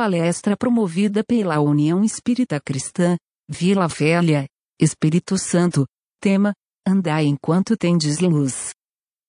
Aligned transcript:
palestra 0.00 0.56
promovida 0.56 1.22
pela 1.22 1.60
União 1.60 2.02
Espírita 2.02 2.58
Cristã, 2.58 3.18
Vila 3.46 3.86
Velha, 3.86 4.46
Espírito 4.80 5.36
Santo, 5.36 5.84
tema, 6.18 6.54
Andai 6.88 7.26
enquanto 7.26 7.76
tendes 7.76 8.18
luz. 8.18 8.70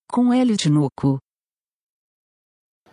Com 0.10 0.32
Hélio 0.32 0.56
Tinoco. 0.56 1.18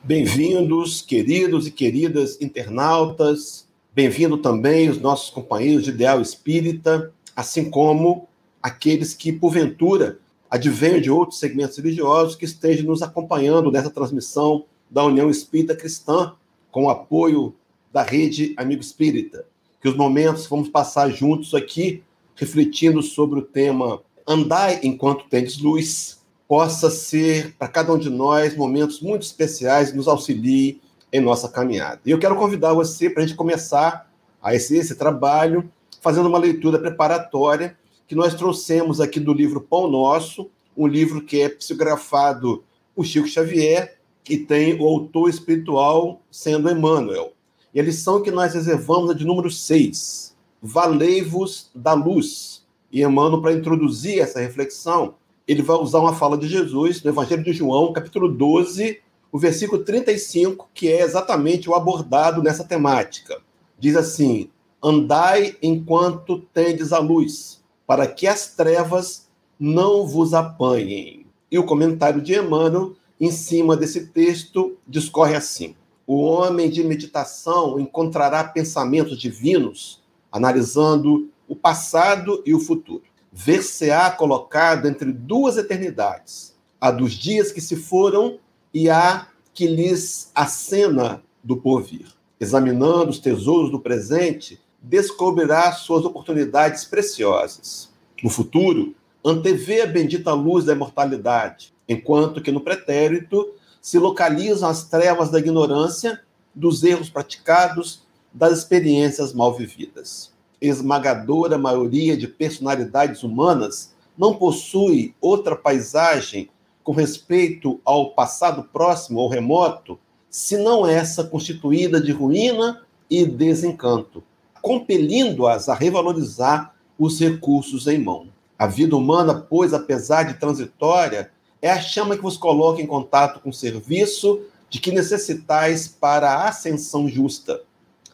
Bem-vindos, 0.02 1.02
queridos 1.02 1.68
e 1.68 1.70
queridas 1.70 2.42
internautas. 2.42 3.68
Bem-vindo 3.94 4.38
também 4.38 4.90
os 4.90 5.00
nossos 5.00 5.30
companheiros 5.30 5.84
de 5.84 5.90
Ideal 5.90 6.20
Espírita, 6.20 7.14
assim 7.36 7.70
como 7.70 8.26
aqueles 8.60 9.14
que, 9.14 9.30
porventura, 9.30 10.18
advêm 10.50 11.00
de 11.00 11.12
outros 11.12 11.38
segmentos 11.38 11.76
religiosos 11.76 12.34
que 12.34 12.44
estejam 12.44 12.86
nos 12.86 13.02
acompanhando 13.02 13.70
nessa 13.70 13.88
transmissão 13.88 14.64
da 14.90 15.04
União 15.04 15.30
Espírita 15.30 15.76
Cristã, 15.76 16.34
com 16.72 16.86
o 16.86 16.90
apoio 16.90 17.54
da 17.92 18.02
Rede 18.02 18.54
Amigo 18.56 18.80
Espírita. 18.80 19.46
Que 19.80 19.88
os 19.88 19.96
momentos 19.96 20.46
vamos 20.46 20.68
passar 20.68 21.10
juntos 21.10 21.54
aqui, 21.54 22.02
refletindo 22.34 23.02
sobre 23.02 23.38
o 23.38 23.42
tema 23.42 24.00
Andai 24.26 24.80
enquanto 24.82 25.28
tendes 25.28 25.58
luz, 25.58 26.20
possa 26.46 26.90
ser 26.90 27.54
para 27.58 27.68
cada 27.68 27.92
um 27.92 27.98
de 27.98 28.10
nós 28.10 28.56
momentos 28.56 29.00
muito 29.00 29.22
especiais, 29.22 29.92
nos 29.94 30.08
auxilie 30.08 30.80
em 31.12 31.20
nossa 31.20 31.48
caminhada. 31.48 32.00
E 32.04 32.10
eu 32.10 32.18
quero 32.18 32.36
convidar 32.36 32.72
você 32.72 33.08
para 33.08 33.22
a 33.22 33.26
gente 33.26 33.36
começar 33.36 34.10
a 34.42 34.54
esse, 34.54 34.76
esse 34.76 34.94
trabalho 34.94 35.70
fazendo 36.00 36.28
uma 36.28 36.38
leitura 36.38 36.78
preparatória 36.78 37.76
que 38.06 38.14
nós 38.14 38.34
trouxemos 38.34 39.00
aqui 39.00 39.20
do 39.20 39.32
livro 39.32 39.60
Pão 39.60 39.90
Nosso, 39.90 40.50
um 40.76 40.86
livro 40.86 41.22
que 41.22 41.40
é 41.40 41.48
psicografado 41.48 42.64
por 42.94 43.04
Chico 43.04 43.28
Xavier 43.28 43.98
e 44.28 44.36
tem 44.38 44.80
o 44.80 44.86
autor 44.86 45.28
espiritual 45.28 46.22
sendo 46.30 46.70
Emmanuel. 46.70 47.32
E 47.74 47.80
a 47.80 47.82
lição 47.82 48.22
que 48.22 48.30
nós 48.30 48.54
reservamos 48.54 49.10
é 49.10 49.14
de 49.14 49.24
número 49.24 49.50
6, 49.50 50.28
Valei-vos 50.60 51.70
da 51.72 51.92
luz. 51.92 52.66
E 52.90 53.02
Emmanuel, 53.02 53.40
para 53.40 53.52
introduzir 53.52 54.18
essa 54.18 54.40
reflexão, 54.40 55.14
ele 55.46 55.62
vai 55.62 55.76
usar 55.76 56.00
uma 56.00 56.14
fala 56.14 56.36
de 56.36 56.48
Jesus 56.48 57.02
no 57.02 57.10
Evangelho 57.10 57.44
de 57.44 57.52
João, 57.52 57.92
capítulo 57.92 58.28
12, 58.28 59.00
o 59.30 59.38
versículo 59.38 59.84
35, 59.84 60.68
que 60.74 60.88
é 60.88 61.02
exatamente 61.02 61.70
o 61.70 61.74
abordado 61.74 62.42
nessa 62.42 62.64
temática. 62.64 63.40
Diz 63.78 63.94
assim: 63.94 64.50
Andai 64.82 65.56
enquanto 65.62 66.40
tendes 66.52 66.92
a 66.92 66.98
luz, 66.98 67.62
para 67.86 68.06
que 68.06 68.26
as 68.26 68.54
trevas 68.54 69.28
não 69.60 70.06
vos 70.06 70.34
apanhem. 70.34 71.24
E 71.50 71.58
o 71.58 71.64
comentário 71.64 72.20
de 72.20 72.34
Emmanuel, 72.34 72.94
em 73.20 73.30
cima 73.30 73.76
desse 73.76 74.08
texto, 74.08 74.76
discorre 74.86 75.36
assim: 75.36 75.76
O 76.08 76.22
homem 76.22 76.70
de 76.70 76.82
meditação 76.82 77.78
encontrará 77.78 78.42
pensamentos 78.42 79.18
divinos, 79.18 80.02
analisando 80.32 81.28
o 81.46 81.54
passado 81.54 82.42
e 82.46 82.54
o 82.54 82.60
futuro. 82.60 83.02
Ver-se-á 83.30 84.10
colocado 84.12 84.88
entre 84.88 85.12
duas 85.12 85.58
eternidades, 85.58 86.56
a 86.80 86.90
dos 86.90 87.12
dias 87.12 87.52
que 87.52 87.60
se 87.60 87.76
foram 87.76 88.38
e 88.72 88.88
a 88.88 89.28
que 89.52 89.66
lhes 89.66 90.30
acena 90.34 91.22
do 91.44 91.58
porvir. 91.58 92.06
Examinando 92.40 93.10
os 93.10 93.18
tesouros 93.18 93.70
do 93.70 93.78
presente, 93.78 94.58
descobrirá 94.80 95.70
suas 95.72 96.06
oportunidades 96.06 96.86
preciosas. 96.86 97.92
No 98.24 98.30
futuro, 98.30 98.94
antevê 99.22 99.82
a 99.82 99.86
bendita 99.86 100.32
luz 100.32 100.64
da 100.64 100.72
imortalidade, 100.72 101.74
enquanto 101.86 102.40
que 102.40 102.50
no 102.50 102.62
pretérito 102.62 103.46
se 103.88 103.98
localizam 103.98 104.68
as 104.68 104.84
trevas 104.84 105.30
da 105.30 105.38
ignorância, 105.38 106.20
dos 106.54 106.84
erros 106.84 107.08
praticados, 107.08 108.02
das 108.30 108.58
experiências 108.58 109.32
mal 109.32 109.54
vividas. 109.54 110.30
Esmagadora 110.60 111.56
maioria 111.56 112.14
de 112.14 112.28
personalidades 112.28 113.22
humanas 113.22 113.94
não 114.18 114.34
possui 114.34 115.14
outra 115.22 115.56
paisagem 115.56 116.50
com 116.84 116.92
respeito 116.92 117.80
ao 117.82 118.10
passado 118.10 118.62
próximo 118.64 119.20
ou 119.20 119.28
remoto, 119.30 119.98
senão 120.28 120.86
essa 120.86 121.24
constituída 121.24 121.98
de 121.98 122.12
ruína 122.12 122.82
e 123.08 123.24
desencanto, 123.24 124.22
compelindo-as 124.60 125.66
a 125.66 125.74
revalorizar 125.74 126.74
os 126.98 127.18
recursos 127.18 127.86
em 127.86 127.96
mão. 127.96 128.28
A 128.58 128.66
vida 128.66 128.94
humana, 128.94 129.34
pois, 129.34 129.72
apesar 129.72 130.24
de 130.24 130.34
transitória, 130.34 131.30
é 131.60 131.70
a 131.70 131.80
chama 131.80 132.16
que 132.16 132.22
vos 132.22 132.36
coloca 132.36 132.80
em 132.80 132.86
contato 132.86 133.40
com 133.40 133.50
o 133.50 133.54
serviço 133.54 134.42
de 134.70 134.80
que 134.80 134.92
necessitais 134.92 135.88
para 135.88 136.30
a 136.30 136.48
ascensão 136.48 137.08
justa. 137.08 137.62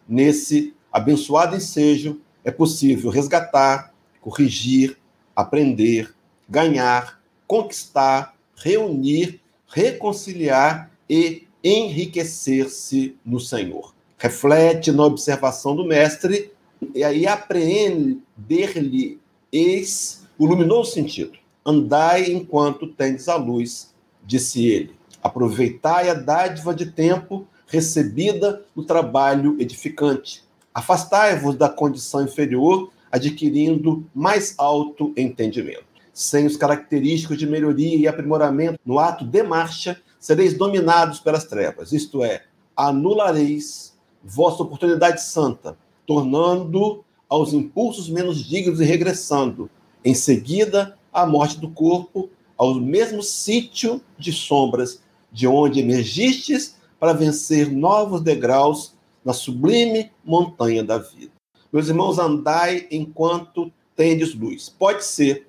Nesse 0.09 0.75
abençoado 0.93 1.57
ensejo, 1.57 2.21
é 2.45 2.51
possível 2.51 3.11
resgatar, 3.11 3.93
corrigir, 4.21 4.97
aprender, 5.35 6.15
ganhar, 6.49 7.21
conquistar, 7.47 8.35
reunir, 8.57 9.41
reconciliar 9.67 10.91
e 11.09 11.47
enriquecer-se 11.63 13.17
no 13.25 13.41
Senhor. 13.41 13.95
Reflete 14.19 14.93
na 14.93 15.05
observação 15.05 15.75
do 15.75 15.85
Mestre 15.85 16.53
e 16.95 17.03
aí 17.03 17.27
apreender-lhe 17.27 19.19
eis 19.51 20.25
o 20.39 20.47
luminoso 20.47 20.93
sentido. 20.93 21.39
Andai 21.65 22.31
enquanto 22.33 22.87
tendes 22.87 23.29
a 23.29 23.37
luz, 23.37 23.95
disse 24.25 24.67
ele. 24.67 24.95
Aproveitai 25.23 26.11
a 26.11 26.15
dádiva 26.15 26.75
de 26.75 26.87
tempo 26.87 27.47
recebida 27.67 28.65
no 28.77 28.85
trabalho 28.85 29.57
edificante. 29.59 30.45
Afastai-vos 30.75 31.57
da 31.57 31.69
condição 31.69 32.23
inferior, 32.23 32.91
adquirindo 33.11 34.05
mais 34.15 34.55
alto 34.59 35.13
entendimento 35.17 35.95
sem 36.15 36.47
os 36.47 36.57
característicos 36.57 37.37
de 37.37 37.47
melhoria 37.47 37.97
e 37.97 38.07
aprimoramento 38.07 38.79
no 38.87 39.01
ato 39.01 39.25
de 39.27 39.43
marcha, 39.43 40.01
sereis 40.21 40.57
dominados 40.57 41.19
pelas 41.19 41.45
trevas, 41.45 41.93
isto 41.93 42.25
é, 42.25 42.45
anulareis 42.77 43.93
vossa 44.23 44.63
oportunidade 44.63 45.21
santa, 45.23 45.77
tornando 46.07 47.05
aos 47.29 47.53
impulsos 47.53 48.09
menos 48.09 48.43
dignos 48.43 48.81
e 48.81 48.85
regressando, 48.85 49.69
em 50.05 50.15
seguida, 50.15 50.97
à 51.15 51.25
morte 51.25 51.61
do 51.61 51.71
corpo, 51.71 52.29
ao 52.59 52.75
mesmo 52.75 53.23
sítio 53.23 54.03
de 54.19 54.33
sombras 54.33 55.01
de 55.33 55.47
onde 55.47 55.81
emergistes 55.81 56.77
para 56.99 57.13
vencer 57.13 57.71
novos 57.71 58.21
degraus 58.21 58.95
na 59.25 59.33
sublime 59.33 60.11
montanha 60.25 60.83
da 60.83 60.99
vida. 60.99 61.33
Meus 61.73 61.89
irmãos, 61.89 62.19
andai 62.19 62.87
enquanto 62.91 63.73
tendes 63.97 64.35
luz. 64.35 64.69
Pode 64.69 65.05
ser 65.05 65.47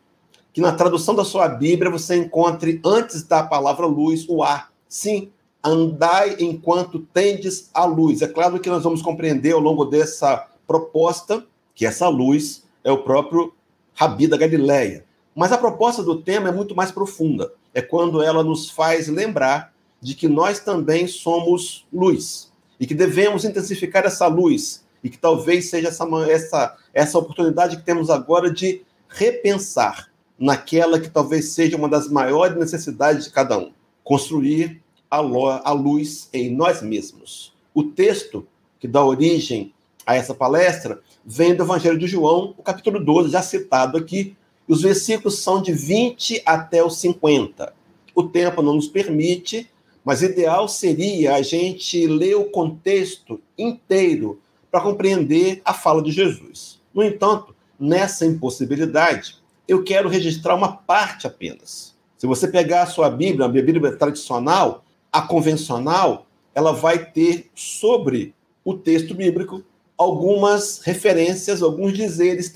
que 0.54 0.62
na 0.62 0.72
tradução 0.72 1.14
da 1.14 1.26
sua 1.26 1.48
Bíblia 1.48 1.92
você 1.92 2.16
encontre 2.16 2.80
antes 2.86 3.24
da 3.24 3.44
palavra 3.44 3.86
luz 3.86 4.26
o 4.30 4.42
ar. 4.42 4.72
Sim, 4.88 5.30
andai 5.64 6.38
enquanto 6.40 7.00
tendes 7.14 7.70
a 7.74 7.86
luz. 7.86 8.22
É 8.22 8.28
claro 8.28 8.60
que 8.60 8.70
nós 8.70 8.84
vamos 8.84 9.02
compreender 9.02 9.52
ao 9.54 9.60
longo 9.60 9.86
dessa 9.86 10.48
proposta 10.66 11.46
que 11.74 11.86
essa 11.86 12.08
luz 12.08 12.64
é 12.84 12.92
o 12.92 13.04
próprio 13.04 13.54
Rabi 13.94 14.28
da 14.28 14.38
Galileia. 14.38 15.06
Mas 15.36 15.52
a 15.52 15.58
proposta 15.58 16.02
do 16.02 16.22
tema 16.22 16.48
é 16.48 16.52
muito 16.52 16.74
mais 16.74 16.92
profunda. 16.92 17.52
É 17.74 17.82
quando 17.82 18.24
ela 18.24 18.44
nos 18.44 18.70
faz 18.70 19.10
lembrar 19.10 19.74
de 20.02 20.16
que 20.16 20.28
nós 20.28 20.60
também 20.60 21.08
somos 21.08 21.86
luz 21.92 22.52
e 22.80 22.88
que 22.88 22.96
devemos 22.96 23.44
intensificar 23.44 24.06
essa 24.06 24.28
luz 24.28 24.86
e 25.04 25.10
que 25.10 25.18
talvez 25.18 25.70
seja 25.70 25.90
essa, 25.90 26.08
essa, 26.30 26.78
essa 26.94 27.18
oportunidade 27.20 27.78
que 27.78 27.84
temos 27.84 28.10
agora 28.10 28.50
de 28.50 28.82
repensar 29.10 30.10
naquela 30.40 31.00
que 31.00 31.10
talvez 31.10 31.50
seja 31.50 31.78
uma 31.78 31.90
das 31.90 32.10
maiores 32.10 32.58
necessidades 32.58 33.26
de 33.26 33.32
cada 33.32 33.58
um: 33.58 33.72
construir 34.04 34.82
a, 35.10 35.18
a 35.18 35.72
luz 35.72 36.30
em 36.34 36.50
nós 36.50 36.82
mesmos. 36.82 37.54
O 37.74 37.84
texto 37.84 38.48
que 38.80 38.88
dá 38.88 39.04
origem 39.04 39.74
a 40.06 40.16
essa 40.16 40.34
palestra 40.34 41.00
vem 41.26 41.56
do 41.56 41.64
Evangelho 41.64 41.98
de 41.98 42.08
João, 42.08 42.54
o 42.58 42.64
capítulo 42.64 43.04
12, 43.04 43.30
já 43.32 43.42
citado 43.42 43.98
aqui. 43.98 44.36
Os 44.68 44.82
versículos 44.82 45.40
são 45.40 45.62
de 45.62 45.72
20 45.72 46.42
até 46.46 46.84
os 46.84 46.98
50. 46.98 47.74
O 48.16 48.24
tempo 48.24 48.62
não 48.62 48.74
nos 48.74 48.88
permite, 48.88 49.70
mas 50.04 50.22
ideal 50.22 50.68
seria 50.68 51.36
a 51.36 51.42
gente 51.42 52.08
ler 52.08 52.36
o 52.36 52.46
contexto 52.46 53.40
inteiro 53.58 54.40
para 54.72 54.82
compreender 54.82 55.62
a 55.64 55.74
fala 55.74 56.02
de 56.02 56.12
Jesus. 56.12 56.82
No 56.94 57.04
entanto, 57.04 57.56
nessa 57.80 58.26
impossibilidade, 58.26 59.38
eu 59.68 59.84
quero 59.84 60.10
registrar 60.10 60.56
uma 60.56 60.72
parte 60.78 61.28
apenas. 61.28 61.96
Se 62.18 62.28
você 62.28 62.48
pegar 62.48 62.84
a 62.84 62.88
sua 62.88 63.10
Bíblia, 63.10 63.46
a 63.46 63.50
Bíblia 63.50 63.96
tradicional, 63.96 64.84
a 65.12 65.22
convencional, 65.22 66.26
ela 66.54 66.72
vai 66.72 67.06
ter 67.12 67.50
sobre 67.54 68.34
o 68.64 68.74
texto 68.74 69.14
bíblico 69.14 69.64
algumas 69.98 70.80
referências, 70.80 71.62
alguns 71.62 71.94
dizeres 71.94 72.52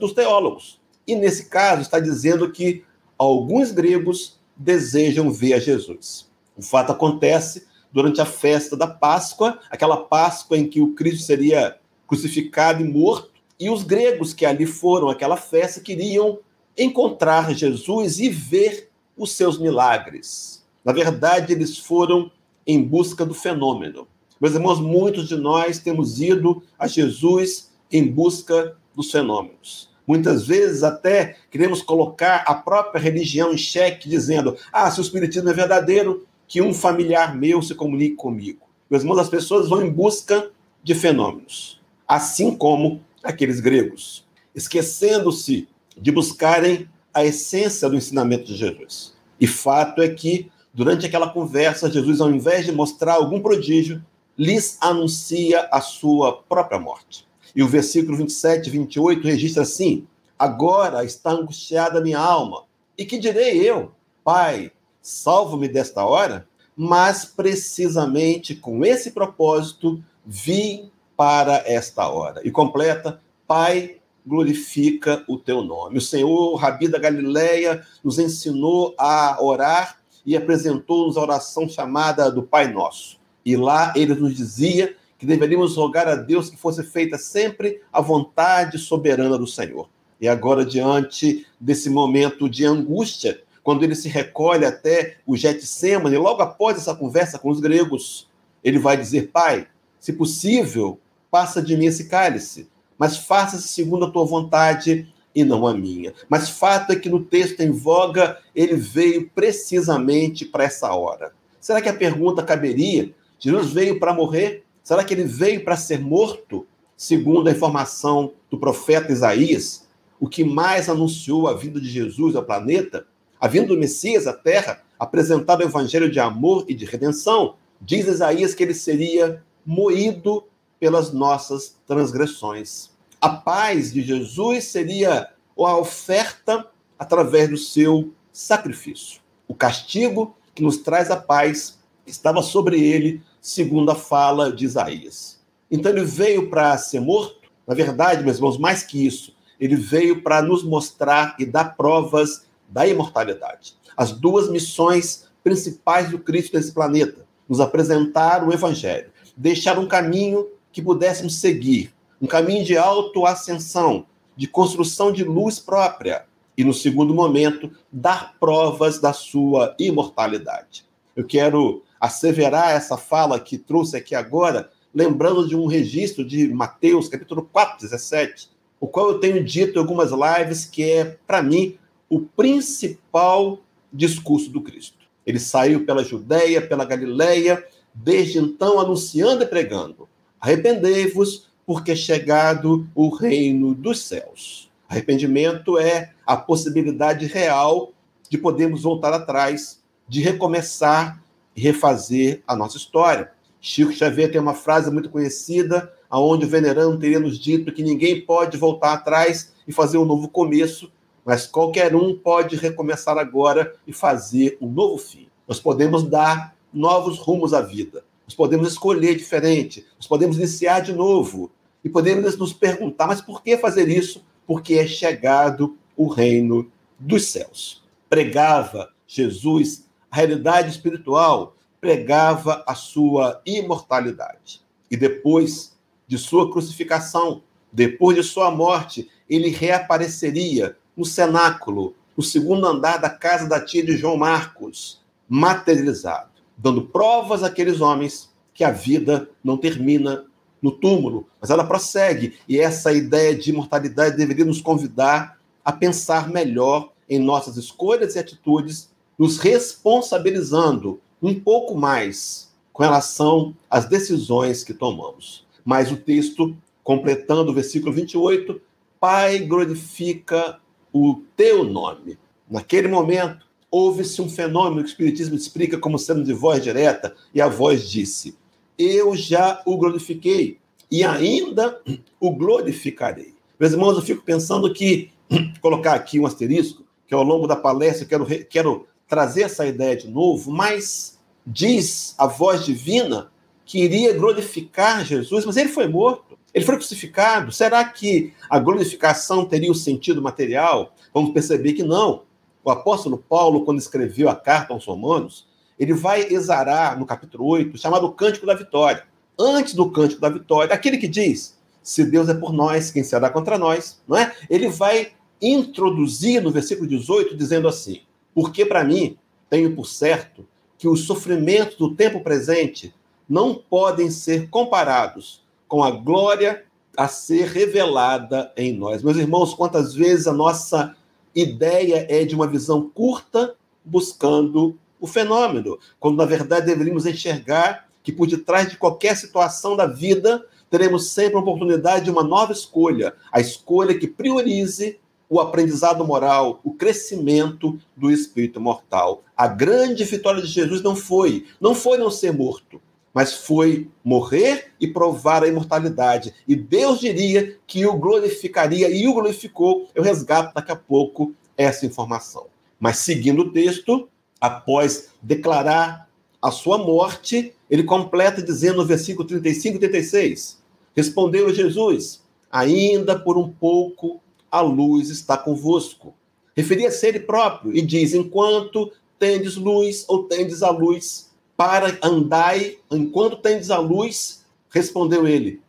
dos 0.00 0.12
teólogos. 0.12 0.77
E 1.08 1.16
nesse 1.16 1.46
caso 1.46 1.80
está 1.80 1.98
dizendo 1.98 2.52
que 2.52 2.84
alguns 3.16 3.72
gregos 3.72 4.38
desejam 4.54 5.30
ver 5.32 5.54
a 5.54 5.58
Jesus. 5.58 6.28
O 6.54 6.60
fato 6.60 6.92
acontece 6.92 7.66
durante 7.90 8.20
a 8.20 8.26
festa 8.26 8.76
da 8.76 8.86
Páscoa, 8.86 9.58
aquela 9.70 9.96
Páscoa 9.96 10.58
em 10.58 10.68
que 10.68 10.82
o 10.82 10.94
Cristo 10.94 11.24
seria 11.24 11.78
crucificado 12.06 12.84
e 12.84 12.88
morto, 12.88 13.30
e 13.58 13.70
os 13.70 13.82
gregos 13.82 14.34
que 14.34 14.44
ali 14.44 14.66
foram 14.66 15.08
àquela 15.08 15.36
festa 15.36 15.80
queriam 15.80 16.40
encontrar 16.76 17.54
Jesus 17.54 18.20
e 18.20 18.28
ver 18.28 18.90
os 19.16 19.32
seus 19.32 19.58
milagres. 19.58 20.62
Na 20.84 20.92
verdade, 20.92 21.54
eles 21.54 21.78
foram 21.78 22.30
em 22.66 22.82
busca 22.82 23.24
do 23.24 23.34
fenômeno. 23.34 24.06
Meus 24.38 24.54
irmãos, 24.54 24.78
muitos 24.78 25.26
de 25.26 25.36
nós 25.36 25.78
temos 25.78 26.20
ido 26.20 26.62
a 26.78 26.86
Jesus 26.86 27.72
em 27.90 28.06
busca 28.06 28.76
dos 28.94 29.10
fenômenos. 29.10 29.88
Muitas 30.08 30.46
vezes 30.46 30.82
até 30.82 31.36
queremos 31.50 31.82
colocar 31.82 32.42
a 32.46 32.54
própria 32.54 32.98
religião 32.98 33.52
em 33.52 33.58
xeque, 33.58 34.08
dizendo: 34.08 34.56
ah, 34.72 34.90
se 34.90 34.98
o 34.98 35.02
Espiritismo 35.02 35.50
é 35.50 35.52
verdadeiro, 35.52 36.26
que 36.46 36.62
um 36.62 36.72
familiar 36.72 37.36
meu 37.36 37.60
se 37.60 37.74
comunique 37.74 38.16
comigo. 38.16 38.66
Meus 38.88 39.02
irmãos, 39.02 39.18
as 39.18 39.28
pessoas 39.28 39.68
vão 39.68 39.84
em 39.84 39.90
busca 39.90 40.50
de 40.82 40.94
fenômenos, 40.94 41.78
assim 42.06 42.56
como 42.56 43.02
aqueles 43.22 43.60
gregos, 43.60 44.26
esquecendo-se 44.54 45.68
de 45.94 46.10
buscarem 46.10 46.88
a 47.12 47.22
essência 47.22 47.86
do 47.86 47.96
ensinamento 47.96 48.46
de 48.46 48.56
Jesus. 48.56 49.14
E 49.38 49.46
fato 49.46 50.00
é 50.00 50.08
que, 50.08 50.50
durante 50.72 51.04
aquela 51.04 51.28
conversa, 51.28 51.90
Jesus, 51.90 52.22
ao 52.22 52.30
invés 52.30 52.64
de 52.64 52.72
mostrar 52.72 53.14
algum 53.14 53.42
prodígio, 53.42 54.02
lhes 54.38 54.78
anuncia 54.80 55.68
a 55.70 55.82
sua 55.82 56.32
própria 56.48 56.78
morte. 56.78 57.27
E 57.58 57.62
o 57.64 57.66
versículo 57.66 58.16
27 58.16 58.68
e 58.68 58.70
28 58.70 59.26
registra 59.26 59.64
assim: 59.64 60.06
Agora 60.38 61.04
está 61.04 61.32
angustiada 61.32 62.00
minha 62.00 62.20
alma. 62.20 62.62
E 62.96 63.04
que 63.04 63.18
direi 63.18 63.68
eu? 63.68 63.90
Pai, 64.22 64.70
salvo-me 65.02 65.66
desta 65.66 66.06
hora? 66.06 66.46
Mas 66.76 67.24
precisamente 67.24 68.54
com 68.54 68.84
esse 68.84 69.10
propósito 69.10 70.00
vim 70.24 70.88
para 71.16 71.64
esta 71.66 72.08
hora. 72.08 72.40
E 72.44 72.50
completa: 72.52 73.20
Pai, 73.44 73.96
glorifica 74.24 75.24
o 75.26 75.36
teu 75.36 75.60
nome. 75.60 75.98
O 75.98 76.00
Senhor, 76.00 76.54
Rabi 76.54 76.86
da 76.86 77.00
Galileia, 77.00 77.84
nos 78.04 78.20
ensinou 78.20 78.94
a 78.96 79.36
orar 79.42 79.98
e 80.24 80.36
apresentou-nos 80.36 81.16
a 81.16 81.22
oração 81.22 81.68
chamada 81.68 82.30
do 82.30 82.44
Pai 82.44 82.72
Nosso. 82.72 83.18
E 83.44 83.56
lá 83.56 83.92
ele 83.96 84.14
nos 84.14 84.36
dizia 84.36 84.94
que 85.18 85.26
deveríamos 85.26 85.76
rogar 85.76 86.06
a 86.06 86.14
Deus 86.14 86.48
que 86.48 86.56
fosse 86.56 86.82
feita 86.84 87.18
sempre 87.18 87.82
a 87.92 88.00
vontade 88.00 88.78
soberana 88.78 89.36
do 89.36 89.46
Senhor. 89.46 89.88
E 90.20 90.28
agora, 90.28 90.64
diante 90.64 91.46
desse 91.60 91.90
momento 91.90 92.48
de 92.48 92.64
angústia, 92.64 93.42
quando 93.62 93.84
ele 93.84 93.94
se 93.94 94.08
recolhe 94.08 94.64
até 94.64 95.16
o 95.26 95.36
Getsemane, 95.36 96.16
logo 96.16 96.40
após 96.40 96.78
essa 96.78 96.94
conversa 96.94 97.38
com 97.38 97.50
os 97.50 97.60
gregos, 97.60 98.28
ele 98.62 98.78
vai 98.78 98.96
dizer: 98.96 99.30
Pai, 99.30 99.66
se 99.98 100.12
possível, 100.12 100.98
passa 101.30 101.60
de 101.60 101.76
mim 101.76 101.86
esse 101.86 102.08
cálice, 102.08 102.68
mas 102.96 103.16
faça-se 103.16 103.68
segundo 103.68 104.06
a 104.06 104.10
tua 104.10 104.24
vontade 104.24 105.12
e 105.34 105.44
não 105.44 105.66
a 105.66 105.74
minha. 105.74 106.14
Mas 106.28 106.48
fato 106.48 106.92
é 106.92 106.96
que 106.96 107.08
no 107.08 107.24
texto 107.24 107.60
em 107.60 107.70
voga, 107.70 108.38
ele 108.54 108.74
veio 108.74 109.30
precisamente 109.34 110.44
para 110.44 110.64
essa 110.64 110.92
hora. 110.94 111.32
Será 111.60 111.80
que 111.80 111.88
a 111.88 111.94
pergunta 111.94 112.42
caberia? 112.42 113.12
Jesus 113.38 113.72
veio 113.72 114.00
para 114.00 114.14
morrer? 114.14 114.64
Será 114.88 115.04
que 115.04 115.12
ele 115.12 115.24
veio 115.24 115.62
para 115.62 115.76
ser 115.76 116.00
morto? 116.00 116.66
Segundo 116.96 117.46
a 117.46 117.52
informação 117.52 118.32
do 118.50 118.58
profeta 118.58 119.12
Isaías, 119.12 119.86
o 120.18 120.26
que 120.26 120.42
mais 120.42 120.88
anunciou 120.88 121.46
a 121.46 121.52
vinda 121.52 121.78
de 121.78 121.90
Jesus 121.90 122.34
ao 122.34 122.42
planeta, 122.42 123.06
a 123.38 123.46
vinda 123.46 123.66
do 123.66 123.76
Messias 123.76 124.26
à 124.26 124.32
Terra, 124.32 124.82
apresentado 124.98 125.60
o 125.60 125.64
evangelho 125.64 126.10
de 126.10 126.18
amor 126.18 126.64
e 126.66 126.72
de 126.72 126.86
redenção, 126.86 127.56
diz 127.78 128.06
Isaías 128.06 128.54
que 128.54 128.62
ele 128.62 128.72
seria 128.72 129.44
moído 129.62 130.44
pelas 130.80 131.12
nossas 131.12 131.76
transgressões. 131.86 132.88
A 133.20 133.28
paz 133.28 133.92
de 133.92 134.00
Jesus 134.00 134.64
seria 134.64 135.28
a 135.54 135.76
oferta 135.76 136.66
através 136.98 137.50
do 137.50 137.58
seu 137.58 138.10
sacrifício. 138.32 139.20
O 139.46 139.54
castigo 139.54 140.34
que 140.54 140.62
nos 140.62 140.78
traz 140.78 141.10
a 141.10 141.16
paz 141.18 141.78
estava 142.06 142.40
sobre 142.40 142.82
ele, 142.82 143.22
segundo 143.40 143.90
a 143.90 143.94
fala 143.94 144.52
de 144.52 144.64
Isaías. 144.64 145.40
Então 145.70 145.92
ele 145.92 146.04
veio 146.04 146.48
para 146.50 146.76
ser 146.78 147.00
morto. 147.00 147.48
Na 147.66 147.74
verdade, 147.74 148.24
meus 148.24 148.36
irmãos, 148.36 148.58
mais 148.58 148.82
que 148.82 149.06
isso, 149.06 149.34
ele 149.60 149.76
veio 149.76 150.22
para 150.22 150.40
nos 150.40 150.62
mostrar 150.62 151.36
e 151.38 151.44
dar 151.44 151.76
provas 151.76 152.46
da 152.68 152.86
imortalidade. 152.86 153.74
As 153.96 154.12
duas 154.12 154.50
missões 154.50 155.28
principais 155.42 156.10
do 156.10 156.18
Cristo 156.18 156.56
nesse 156.56 156.72
planeta: 156.72 157.26
nos 157.48 157.60
apresentar 157.60 158.46
o 158.46 158.52
Evangelho, 158.52 159.10
deixar 159.36 159.78
um 159.78 159.86
caminho 159.86 160.48
que 160.72 160.82
pudéssemos 160.82 161.36
seguir 161.36 161.92
um 162.20 162.26
caminho 162.26 162.64
de 162.64 162.76
autoascensão, 162.76 164.06
de 164.36 164.46
construção 164.46 165.12
de 165.12 165.24
luz 165.24 165.58
própria, 165.58 166.24
e 166.56 166.64
no 166.64 166.74
segundo 166.74 167.14
momento, 167.14 167.70
dar 167.92 168.34
provas 168.40 168.98
da 168.98 169.12
sua 169.12 169.74
imortalidade. 169.78 170.84
Eu 171.14 171.24
quero 171.24 171.84
asseverar 172.00 172.72
essa 172.72 172.96
fala 172.96 173.40
que 173.40 173.58
trouxe 173.58 173.96
aqui 173.96 174.14
agora, 174.14 174.70
lembrando 174.94 175.46
de 175.46 175.56
um 175.56 175.66
registro 175.66 176.24
de 176.24 176.48
Mateus, 176.48 177.08
capítulo 177.08 177.48
4, 177.52 177.78
17, 177.80 178.50
o 178.80 178.86
qual 178.86 179.10
eu 179.10 179.18
tenho 179.18 179.42
dito 179.44 179.76
em 179.76 179.78
algumas 179.78 180.10
lives 180.10 180.64
que 180.64 180.82
é, 180.90 181.16
para 181.26 181.42
mim, 181.42 181.76
o 182.08 182.20
principal 182.20 183.60
discurso 183.92 184.50
do 184.50 184.60
Cristo. 184.60 184.98
Ele 185.26 185.38
saiu 185.38 185.84
pela 185.84 186.04
Judéia, 186.04 186.66
pela 186.66 186.84
Galileia, 186.84 187.64
desde 187.94 188.38
então 188.38 188.78
anunciando 188.78 189.42
e 189.42 189.46
pregando 189.46 190.08
Arrependei-vos, 190.40 191.48
porque 191.66 191.92
é 191.92 191.96
chegado 191.96 192.88
o 192.94 193.08
reino 193.08 193.74
dos 193.74 194.02
céus. 194.02 194.70
Arrependimento 194.88 195.78
é 195.78 196.12
a 196.26 196.36
possibilidade 196.36 197.26
real 197.26 197.92
de 198.30 198.38
podermos 198.38 198.82
voltar 198.82 199.12
atrás, 199.12 199.82
de 200.08 200.20
recomeçar 200.20 201.22
refazer 201.58 202.42
a 202.46 202.56
nossa 202.56 202.76
história. 202.76 203.30
Chico 203.60 203.92
Xavier 203.92 204.30
tem 204.30 204.40
uma 204.40 204.54
frase 204.54 204.90
muito 204.90 205.10
conhecida, 205.10 205.92
aonde 206.08 206.46
o 206.46 206.48
venerando 206.48 206.98
teria 206.98 207.20
nos 207.20 207.38
dito 207.38 207.72
que 207.72 207.82
ninguém 207.82 208.20
pode 208.20 208.56
voltar 208.56 208.92
atrás 208.94 209.52
e 209.66 209.72
fazer 209.72 209.98
um 209.98 210.04
novo 210.04 210.28
começo, 210.28 210.90
mas 211.24 211.46
qualquer 211.46 211.94
um 211.94 212.16
pode 212.16 212.56
recomeçar 212.56 213.18
agora 213.18 213.74
e 213.86 213.92
fazer 213.92 214.56
um 214.60 214.68
novo 214.68 214.96
fim. 214.96 215.26
Nós 215.46 215.60
podemos 215.60 216.02
dar 216.04 216.54
novos 216.72 217.18
rumos 217.18 217.52
à 217.52 217.60
vida. 217.60 218.04
Nós 218.26 218.34
podemos 218.34 218.68
escolher 218.68 219.16
diferente, 219.16 219.86
nós 219.96 220.06
podemos 220.06 220.36
iniciar 220.36 220.80
de 220.80 220.92
novo 220.92 221.50
e 221.82 221.88
podemos 221.88 222.36
nos 222.36 222.52
perguntar, 222.52 223.06
mas 223.06 223.22
por 223.22 223.42
que 223.42 223.56
fazer 223.56 223.88
isso? 223.88 224.24
Porque 224.46 224.74
é 224.74 224.86
chegado 224.86 225.76
o 225.96 226.08
reino 226.08 226.70
dos 226.98 227.26
céus. 227.26 227.82
Pregava 228.08 228.90
Jesus 229.06 229.86
a 230.10 230.16
realidade 230.16 230.70
espiritual, 230.70 231.56
pregava 231.80 232.64
a 232.66 232.74
sua 232.74 233.40
imortalidade. 233.44 234.62
E 234.90 234.96
depois 234.96 235.76
de 236.06 236.18
sua 236.18 236.50
crucificação, 236.50 237.42
depois 237.72 238.16
de 238.16 238.22
sua 238.22 238.50
morte, 238.50 239.10
ele 239.28 239.50
reapareceria 239.50 240.76
no 240.96 241.04
cenáculo, 241.04 241.94
no 242.16 242.22
segundo 242.22 242.66
andar 242.66 242.96
da 242.96 243.10
casa 243.10 243.48
da 243.48 243.60
tia 243.64 243.84
de 243.84 243.96
João 243.96 244.16
Marcos, 244.16 245.02
materializado 245.28 246.38
dando 246.58 246.82
provas 246.82 247.44
àqueles 247.44 247.80
homens 247.80 248.30
que 248.52 248.64
a 248.64 248.72
vida 248.72 249.30
não 249.42 249.56
termina 249.56 250.24
no 250.60 250.72
túmulo, 250.72 251.28
mas 251.40 251.50
ela 251.50 251.64
prossegue. 251.64 252.36
E 252.48 252.58
essa 252.58 252.92
ideia 252.92 253.34
de 253.34 253.50
imortalidade 253.50 254.16
deveria 254.16 254.44
nos 254.44 254.60
convidar 254.60 255.38
a 255.64 255.70
pensar 255.70 256.28
melhor 256.28 256.90
em 257.08 257.20
nossas 257.20 257.56
escolhas 257.56 258.16
e 258.16 258.18
atitudes, 258.18 258.90
nos 259.16 259.38
responsabilizando 259.38 261.00
um 261.22 261.38
pouco 261.38 261.76
mais 261.76 262.52
com 262.72 262.82
relação 262.82 263.56
às 263.68 263.86
decisões 263.86 264.62
que 264.62 264.72
tomamos. 264.72 265.46
Mas 265.64 265.90
o 265.90 265.96
texto, 265.96 266.56
completando 266.82 267.50
o 267.50 267.54
versículo 267.54 267.92
28, 267.92 268.60
Pai, 269.00 269.38
glorifica 269.40 270.58
o 270.92 271.22
teu 271.36 271.62
nome. 271.62 272.18
Naquele 272.50 272.88
momento, 272.88 273.46
houve-se 273.70 274.20
um 274.20 274.28
fenômeno 274.28 274.82
que 274.82 274.88
o 274.88 274.90
Espiritismo 274.90 275.36
explica 275.36 275.78
como 275.78 275.98
sendo 275.98 276.24
de 276.24 276.32
voz 276.32 276.62
direta, 276.62 277.14
e 277.32 277.40
a 277.40 277.48
voz 277.48 277.88
disse: 277.88 278.36
Eu 278.76 279.14
já 279.14 279.62
o 279.64 279.76
glorifiquei, 279.76 280.58
e 280.90 281.04
ainda 281.04 281.80
o 282.18 282.32
glorificarei. 282.32 283.34
Meus 283.58 283.72
irmãos, 283.72 283.96
eu 283.96 284.02
fico 284.02 284.22
pensando 284.24 284.72
que, 284.72 285.10
colocar 285.60 285.94
aqui 285.94 286.18
um 286.18 286.26
asterisco, 286.26 286.84
que 287.06 287.14
ao 287.14 287.22
longo 287.22 287.46
da 287.46 287.56
palestra 287.56 288.04
eu 288.04 288.08
quero, 288.08 288.44
quero 288.46 288.87
trazer 289.08 289.42
essa 289.42 289.66
ideia 289.66 289.96
de 289.96 290.08
novo, 290.08 290.52
mas 290.52 291.18
diz 291.46 292.14
a 292.18 292.26
voz 292.26 292.64
divina 292.64 293.32
que 293.64 293.82
iria 293.82 294.12
glorificar 294.12 295.04
Jesus, 295.04 295.44
mas 295.44 295.56
ele 295.56 295.70
foi 295.70 295.88
morto, 295.88 296.38
ele 296.52 296.64
foi 296.64 296.76
crucificado. 296.76 297.50
Será 297.50 297.84
que 297.84 298.32
a 298.48 298.58
glorificação 298.58 299.44
teria 299.44 299.68
o 299.68 299.72
um 299.72 299.74
sentido 299.74 300.22
material? 300.22 300.94
Vamos 301.12 301.32
perceber 301.32 301.72
que 301.72 301.82
não. 301.82 302.22
O 302.64 302.70
apóstolo 302.70 303.18
Paulo, 303.18 303.64
quando 303.64 303.78
escreveu 303.78 304.28
a 304.28 304.36
carta 304.36 304.72
aos 304.72 304.84
Romanos, 304.84 305.46
ele 305.78 305.94
vai 305.94 306.22
exarar 306.32 306.98
no 306.98 307.06
capítulo 307.06 307.46
8, 307.46 307.78
chamado 307.78 308.10
Cântico 308.12 308.46
da 308.46 308.54
Vitória. 308.54 309.04
Antes 309.38 309.74
do 309.74 309.90
Cântico 309.90 310.20
da 310.20 310.28
Vitória, 310.28 310.74
aquele 310.74 310.98
que 310.98 311.06
diz: 311.06 311.56
se 311.82 312.04
Deus 312.04 312.28
é 312.28 312.34
por 312.34 312.52
nós, 312.52 312.90
quem 312.90 313.04
será 313.04 313.30
contra 313.30 313.56
nós? 313.56 314.00
Não 314.06 314.16
é? 314.16 314.34
Ele 314.50 314.68
vai 314.68 315.12
introduzir 315.40 316.42
no 316.42 316.50
versículo 316.50 316.88
18, 316.88 317.36
dizendo 317.36 317.68
assim: 317.68 318.00
Porque 318.40 318.64
para 318.64 318.84
mim, 318.84 319.18
tenho 319.50 319.74
por 319.74 319.84
certo 319.84 320.46
que 320.78 320.86
os 320.86 321.06
sofrimentos 321.06 321.76
do 321.76 321.96
tempo 321.96 322.20
presente 322.20 322.94
não 323.28 323.52
podem 323.52 324.12
ser 324.12 324.48
comparados 324.48 325.42
com 325.66 325.82
a 325.82 325.90
glória 325.90 326.64
a 326.96 327.08
ser 327.08 327.48
revelada 327.48 328.52
em 328.56 328.72
nós. 328.72 329.02
Meus 329.02 329.16
irmãos, 329.16 329.54
quantas 329.54 329.92
vezes 329.92 330.28
a 330.28 330.32
nossa 330.32 330.94
ideia 331.34 332.06
é 332.08 332.24
de 332.24 332.36
uma 332.36 332.46
visão 332.46 332.88
curta, 332.88 333.56
buscando 333.84 334.78
o 335.00 335.06
fenômeno, 335.08 335.76
quando 335.98 336.18
na 336.18 336.24
verdade 336.24 336.66
deveríamos 336.66 337.06
enxergar 337.06 337.88
que 338.04 338.12
por 338.12 338.28
detrás 338.28 338.70
de 338.70 338.76
qualquer 338.76 339.16
situação 339.16 339.74
da 339.74 339.86
vida 339.86 340.46
teremos 340.70 341.10
sempre 341.10 341.38
a 341.38 341.40
oportunidade 341.40 342.04
de 342.04 342.10
uma 342.12 342.22
nova 342.22 342.52
escolha, 342.52 343.16
a 343.32 343.40
escolha 343.40 343.98
que 343.98 344.06
priorize 344.06 345.00
o 345.28 345.40
aprendizado 345.40 346.04
moral, 346.04 346.60
o 346.64 346.72
crescimento 346.72 347.78
do 347.96 348.10
espírito 348.10 348.60
mortal. 348.60 349.22
A 349.36 349.46
grande 349.46 350.04
vitória 350.04 350.40
de 350.40 350.48
Jesus 350.48 350.82
não 350.82 350.96
foi, 350.96 351.46
não 351.60 351.74
foi 351.74 351.98
não 351.98 352.10
ser 352.10 352.32
morto, 352.32 352.80
mas 353.12 353.34
foi 353.34 353.88
morrer 354.02 354.72
e 354.80 354.86
provar 354.86 355.42
a 355.42 355.48
imortalidade. 355.48 356.32
E 356.46 356.56
Deus 356.56 357.00
diria 357.00 357.56
que 357.66 357.84
o 357.86 357.96
glorificaria 357.96 358.88
e 358.88 359.06
o 359.06 359.14
glorificou. 359.14 359.88
Eu 359.94 360.02
resgato 360.02 360.54
daqui 360.54 360.72
a 360.72 360.76
pouco 360.76 361.34
essa 361.56 361.84
informação. 361.84 362.46
Mas 362.78 362.98
seguindo 362.98 363.42
o 363.42 363.52
texto, 363.52 364.08
após 364.40 365.10
declarar 365.20 366.08
a 366.40 366.50
sua 366.50 366.78
morte, 366.78 367.52
ele 367.68 367.82
completa 367.82 368.40
dizendo 368.40 368.76
no 368.76 368.86
versículo 368.86 369.26
35 369.26 369.76
e 369.76 369.80
36: 369.80 370.62
Respondeu 370.94 371.52
Jesus: 371.52 372.22
Ainda 372.50 373.18
por 373.18 373.36
um 373.36 373.50
pouco 373.50 374.20
a 374.50 374.60
luz 374.60 375.10
está 375.10 375.36
convosco. 375.36 376.14
Referia-se 376.56 377.06
a 377.06 377.08
ele 377.08 377.20
próprio 377.20 377.76
e 377.76 377.80
diz: 377.80 378.14
Enquanto 378.14 378.92
tendes 379.18 379.56
luz 379.56 380.04
ou 380.08 380.24
tendes 380.24 380.62
a 380.62 380.70
luz, 380.70 381.30
para 381.56 381.98
andai 382.02 382.78
enquanto 382.90 383.36
tendes 383.36 383.70
a 383.70 383.78
luz, 383.78 384.44
respondeu 384.70 385.26
ele, 385.26 385.60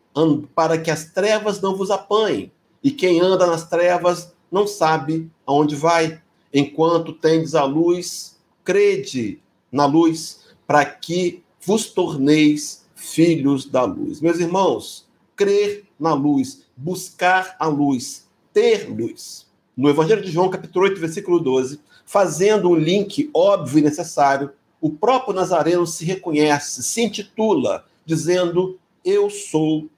para 0.53 0.77
que 0.77 0.91
as 0.91 1.05
trevas 1.05 1.59
não 1.61 1.75
vos 1.75 1.89
apanhem. 1.89 2.51
E 2.83 2.91
quem 2.91 3.19
anda 3.19 3.47
nas 3.47 3.67
trevas 3.67 4.33
não 4.51 4.67
sabe 4.67 5.29
aonde 5.45 5.75
vai. 5.75 6.21
Enquanto 6.53 7.13
tendes 7.13 7.55
a 7.55 7.63
luz, 7.63 8.37
crede 8.63 9.41
na 9.71 9.85
luz, 9.85 10.41
para 10.65 10.85
que 10.85 11.43
vos 11.61 11.87
torneis 11.87 12.85
filhos 12.95 13.65
da 13.65 13.83
luz. 13.83 14.21
Meus 14.21 14.39
irmãos, 14.39 15.07
crer 15.35 15.85
na 15.99 16.13
luz, 16.13 16.63
buscar 16.75 17.55
a 17.59 17.67
luz, 17.67 18.27
ter 18.53 18.89
luz. 18.89 19.47
No 19.75 19.89
Evangelho 19.89 20.21
de 20.21 20.31
João, 20.31 20.49
capítulo 20.49 20.85
8, 20.85 20.99
versículo 20.99 21.39
12, 21.39 21.79
fazendo 22.05 22.69
um 22.69 22.75
link 22.75 23.29
óbvio 23.33 23.79
e 23.79 23.83
necessário 23.83 24.51
o 24.81 24.89
próprio 24.89 25.33
Nazareno 25.33 25.85
se 25.85 26.05
reconhece, 26.05 26.81
se 26.83 27.01
intitula, 27.01 27.85
dizendo: 28.05 28.79
Eu 29.03 29.29
sou 29.29 29.89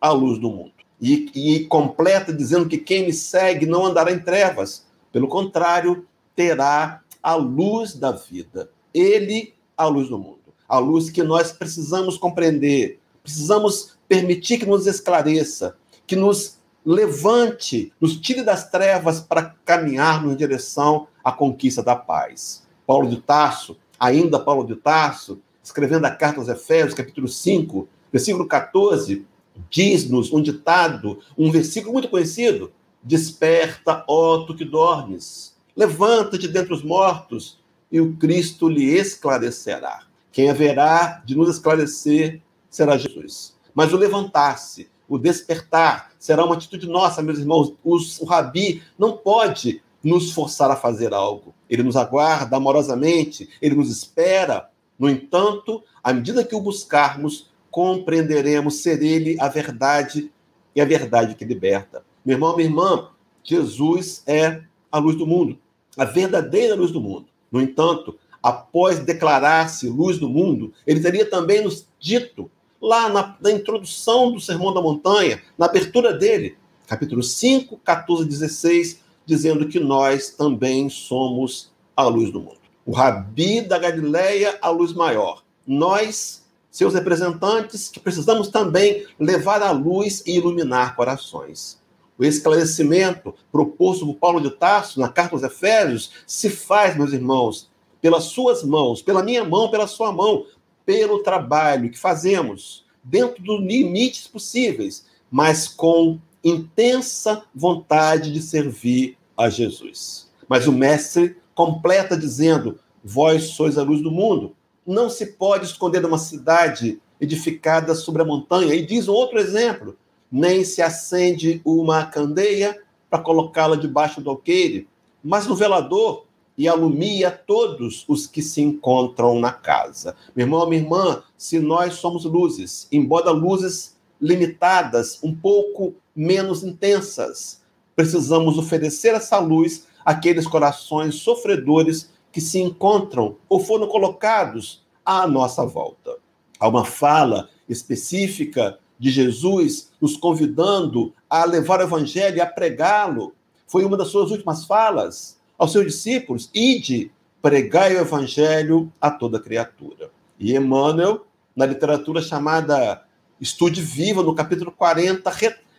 a 0.00 0.10
luz 0.10 0.38
do 0.38 0.50
mundo. 0.50 0.72
E, 1.00 1.30
e, 1.34 1.66
completa 1.66 2.32
dizendo 2.32 2.68
que 2.68 2.78
quem 2.78 3.06
me 3.06 3.12
segue 3.12 3.66
não 3.66 3.86
andará 3.86 4.12
em 4.12 4.18
trevas, 4.18 4.86
pelo 5.12 5.28
contrário, 5.28 6.06
terá 6.34 7.02
a 7.22 7.34
luz 7.34 7.94
da 7.94 8.12
vida. 8.12 8.70
Ele, 8.92 9.52
a 9.76 9.86
luz 9.86 10.08
do 10.08 10.18
mundo. 10.18 10.38
A 10.68 10.78
luz 10.78 11.10
que 11.10 11.22
nós 11.22 11.52
precisamos 11.52 12.16
compreender, 12.16 12.98
precisamos 13.22 13.96
permitir 14.08 14.58
que 14.58 14.66
nos 14.66 14.86
esclareça, 14.86 15.76
que 16.06 16.16
nos 16.16 16.58
levante, 16.84 17.92
nos 18.00 18.16
tire 18.16 18.42
das 18.42 18.70
trevas 18.70 19.20
para 19.20 19.54
caminharmos 19.64 20.32
em 20.32 20.36
direção 20.36 21.08
à 21.22 21.32
conquista 21.32 21.82
da 21.82 21.96
paz. 21.96 22.62
Paulo 22.86 23.08
de 23.08 23.20
Tarso 23.20 23.76
ainda 23.98 24.38
Paulo 24.38 24.66
de 24.66 24.76
Tarso, 24.76 25.40
escrevendo 25.62 26.04
a 26.04 26.10
carta 26.10 26.40
aos 26.40 26.48
Efésios, 26.48 26.94
capítulo 26.94 27.28
5, 27.28 27.88
versículo 28.12 28.46
14, 28.46 29.24
diz-nos 29.70 30.32
um 30.32 30.42
ditado, 30.42 31.20
um 31.38 31.50
versículo 31.50 31.92
muito 31.92 32.08
conhecido: 32.08 32.72
Desperta, 33.02 34.04
ó 34.06 34.44
tu 34.44 34.54
que 34.54 34.64
dormes, 34.64 35.56
levanta-te 35.76 36.48
dentre 36.48 36.74
os 36.74 36.82
mortos, 36.82 37.58
e 37.90 38.00
o 38.00 38.14
Cristo 38.16 38.68
lhe 38.68 38.94
esclarecerá. 38.94 40.02
Quem 40.32 40.50
haverá 40.50 41.22
de 41.24 41.36
nos 41.36 41.48
esclarecer 41.48 42.42
será 42.68 42.98
Jesus. 42.98 43.54
Mas 43.72 43.92
o 43.92 43.96
levantar-se, 43.96 44.88
o 45.08 45.16
despertar, 45.16 46.10
será 46.24 46.42
uma 46.42 46.54
atitude 46.54 46.88
nossa, 46.88 47.20
meus 47.20 47.38
irmãos. 47.38 47.74
o 47.84 48.24
rabi 48.24 48.82
não 48.98 49.14
pode 49.14 49.82
nos 50.02 50.32
forçar 50.32 50.70
a 50.70 50.76
fazer 50.76 51.12
algo. 51.12 51.54
Ele 51.68 51.82
nos 51.82 51.96
aguarda 51.96 52.56
amorosamente, 52.56 53.46
ele 53.60 53.74
nos 53.74 53.90
espera. 53.90 54.70
No 54.98 55.10
entanto, 55.10 55.82
à 56.02 56.14
medida 56.14 56.42
que 56.42 56.54
o 56.54 56.62
buscarmos, 56.62 57.50
compreenderemos 57.70 58.76
ser 58.76 59.02
ele 59.02 59.36
a 59.38 59.48
verdade 59.48 60.32
e 60.74 60.80
a 60.80 60.86
verdade 60.86 61.34
que 61.34 61.44
liberta. 61.44 62.02
Meu 62.24 62.36
irmão, 62.36 62.56
minha 62.56 62.70
irmã, 62.70 63.10
Jesus 63.42 64.22
é 64.26 64.62
a 64.90 64.96
luz 64.96 65.16
do 65.16 65.26
mundo, 65.26 65.58
a 65.94 66.06
verdadeira 66.06 66.74
luz 66.74 66.90
do 66.90 67.02
mundo. 67.02 67.26
No 67.52 67.60
entanto, 67.60 68.18
após 68.42 68.98
declarar-se 68.98 69.90
luz 69.90 70.18
do 70.18 70.30
mundo, 70.30 70.72
ele 70.86 71.00
teria 71.00 71.28
também 71.28 71.62
nos 71.62 71.86
dito, 72.00 72.50
lá 72.84 73.08
na, 73.08 73.34
na, 73.40 73.50
introdução 73.50 74.30
do 74.30 74.38
Sermão 74.38 74.74
da 74.74 74.82
Montanha, 74.82 75.40
na 75.56 75.64
abertura 75.64 76.12
dele, 76.12 76.58
capítulo 76.86 77.22
5, 77.22 77.78
14, 77.78 78.28
16, 78.28 79.00
dizendo 79.24 79.66
que 79.66 79.80
nós 79.80 80.28
também 80.28 80.90
somos 80.90 81.72
a 81.96 82.04
luz 82.04 82.30
do 82.30 82.40
mundo. 82.40 82.58
O 82.84 82.92
Rabi 82.92 83.62
da 83.62 83.78
Galileia, 83.78 84.58
a 84.60 84.68
luz 84.68 84.92
maior. 84.92 85.42
Nós, 85.66 86.44
seus 86.70 86.92
representantes, 86.92 87.88
que 87.88 87.98
precisamos 87.98 88.48
também 88.48 89.06
levar 89.18 89.62
a 89.62 89.70
luz 89.70 90.22
e 90.26 90.36
iluminar 90.36 90.94
corações. 90.94 91.80
O 92.18 92.24
esclarecimento 92.24 93.34
proposto 93.50 94.04
por 94.04 94.16
Paulo 94.16 94.40
de 94.42 94.50
Tarso 94.50 95.00
na 95.00 95.08
carta 95.08 95.34
aos 95.34 95.42
Efésios 95.42 96.10
se 96.26 96.50
faz, 96.50 96.94
meus 96.94 97.14
irmãos, 97.14 97.70
pelas 98.02 98.24
suas 98.24 98.62
mãos, 98.62 99.00
pela 99.00 99.22
minha 99.22 99.42
mão, 99.42 99.70
pela 99.70 99.86
sua 99.86 100.12
mão, 100.12 100.44
pelo 100.84 101.22
trabalho 101.22 101.90
que 101.90 101.98
fazemos, 101.98 102.84
dentro 103.02 103.42
dos 103.42 103.60
limites 103.60 104.26
possíveis, 104.26 105.06
mas 105.30 105.68
com 105.68 106.18
intensa 106.42 107.44
vontade 107.54 108.32
de 108.32 108.40
servir 108.40 109.16
a 109.36 109.48
Jesus. 109.48 110.30
Mas 110.48 110.66
o 110.66 110.72
mestre 110.72 111.36
completa 111.54 112.16
dizendo: 112.16 112.78
Vós 113.02 113.44
sois 113.48 113.78
a 113.78 113.82
luz 113.82 114.02
do 114.02 114.10
mundo. 114.10 114.54
Não 114.86 115.08
se 115.08 115.26
pode 115.26 115.66
esconder 115.66 116.00
numa 116.00 116.18
cidade 116.18 117.00
edificada 117.20 117.94
sobre 117.94 118.22
a 118.22 118.24
montanha. 118.24 118.74
E 118.74 118.84
diz 118.84 119.08
um 119.08 119.12
outro 119.12 119.38
exemplo: 119.38 119.96
nem 120.30 120.64
se 120.64 120.82
acende 120.82 121.60
uma 121.64 122.04
candeia 122.04 122.80
para 123.08 123.22
colocá-la 123.22 123.76
debaixo 123.76 124.20
do 124.20 124.30
alqueire, 124.30 124.88
mas 125.22 125.46
no 125.46 125.54
velador 125.54 126.23
e 126.56 126.68
alumia 126.68 127.30
todos 127.30 128.04
os 128.08 128.26
que 128.26 128.40
se 128.40 128.62
encontram 128.62 129.40
na 129.40 129.52
casa. 129.52 130.16
Meu 130.34 130.46
irmão, 130.46 130.68
minha 130.68 130.82
irmã, 130.82 131.22
se 131.36 131.58
nós 131.58 131.94
somos 131.94 132.24
luzes, 132.24 132.86
embora 132.92 133.30
luzes 133.30 133.96
limitadas, 134.20 135.18
um 135.22 135.34
pouco 135.34 135.94
menos 136.14 136.62
intensas. 136.62 137.60
Precisamos 137.96 138.56
oferecer 138.56 139.14
essa 139.14 139.38
luz 139.38 139.86
àqueles 140.04 140.46
corações 140.46 141.16
sofredores 141.16 142.10
que 142.32 142.40
se 142.40 142.60
encontram 142.60 143.36
ou 143.48 143.60
foram 143.60 143.86
colocados 143.86 144.82
à 145.04 145.26
nossa 145.26 145.64
volta. 145.64 146.16
Há 146.58 146.68
uma 146.68 146.84
fala 146.84 147.48
específica 147.68 148.78
de 148.98 149.10
Jesus 149.10 149.90
nos 150.00 150.16
convidando 150.16 151.12
a 151.28 151.44
levar 151.44 151.80
o 151.80 151.84
evangelho 151.84 152.36
e 152.36 152.40
a 152.40 152.46
pregá-lo. 152.46 153.32
Foi 153.66 153.84
uma 153.84 153.96
das 153.96 154.08
suas 154.08 154.30
últimas 154.30 154.64
falas 154.64 155.36
aos 155.58 155.72
seus 155.72 155.86
discípulos: 155.86 156.50
ide, 156.54 157.10
pregai 157.40 157.94
o 157.94 158.00
evangelho 158.00 158.92
a 159.00 159.10
toda 159.10 159.40
criatura. 159.40 160.10
E 160.38 160.56
Emmanuel, 160.56 161.26
na 161.54 161.66
literatura 161.66 162.20
chamada 162.20 163.04
Estude 163.40 163.80
Viva, 163.82 164.22
no 164.22 164.34
capítulo 164.34 164.72
40, 164.72 165.30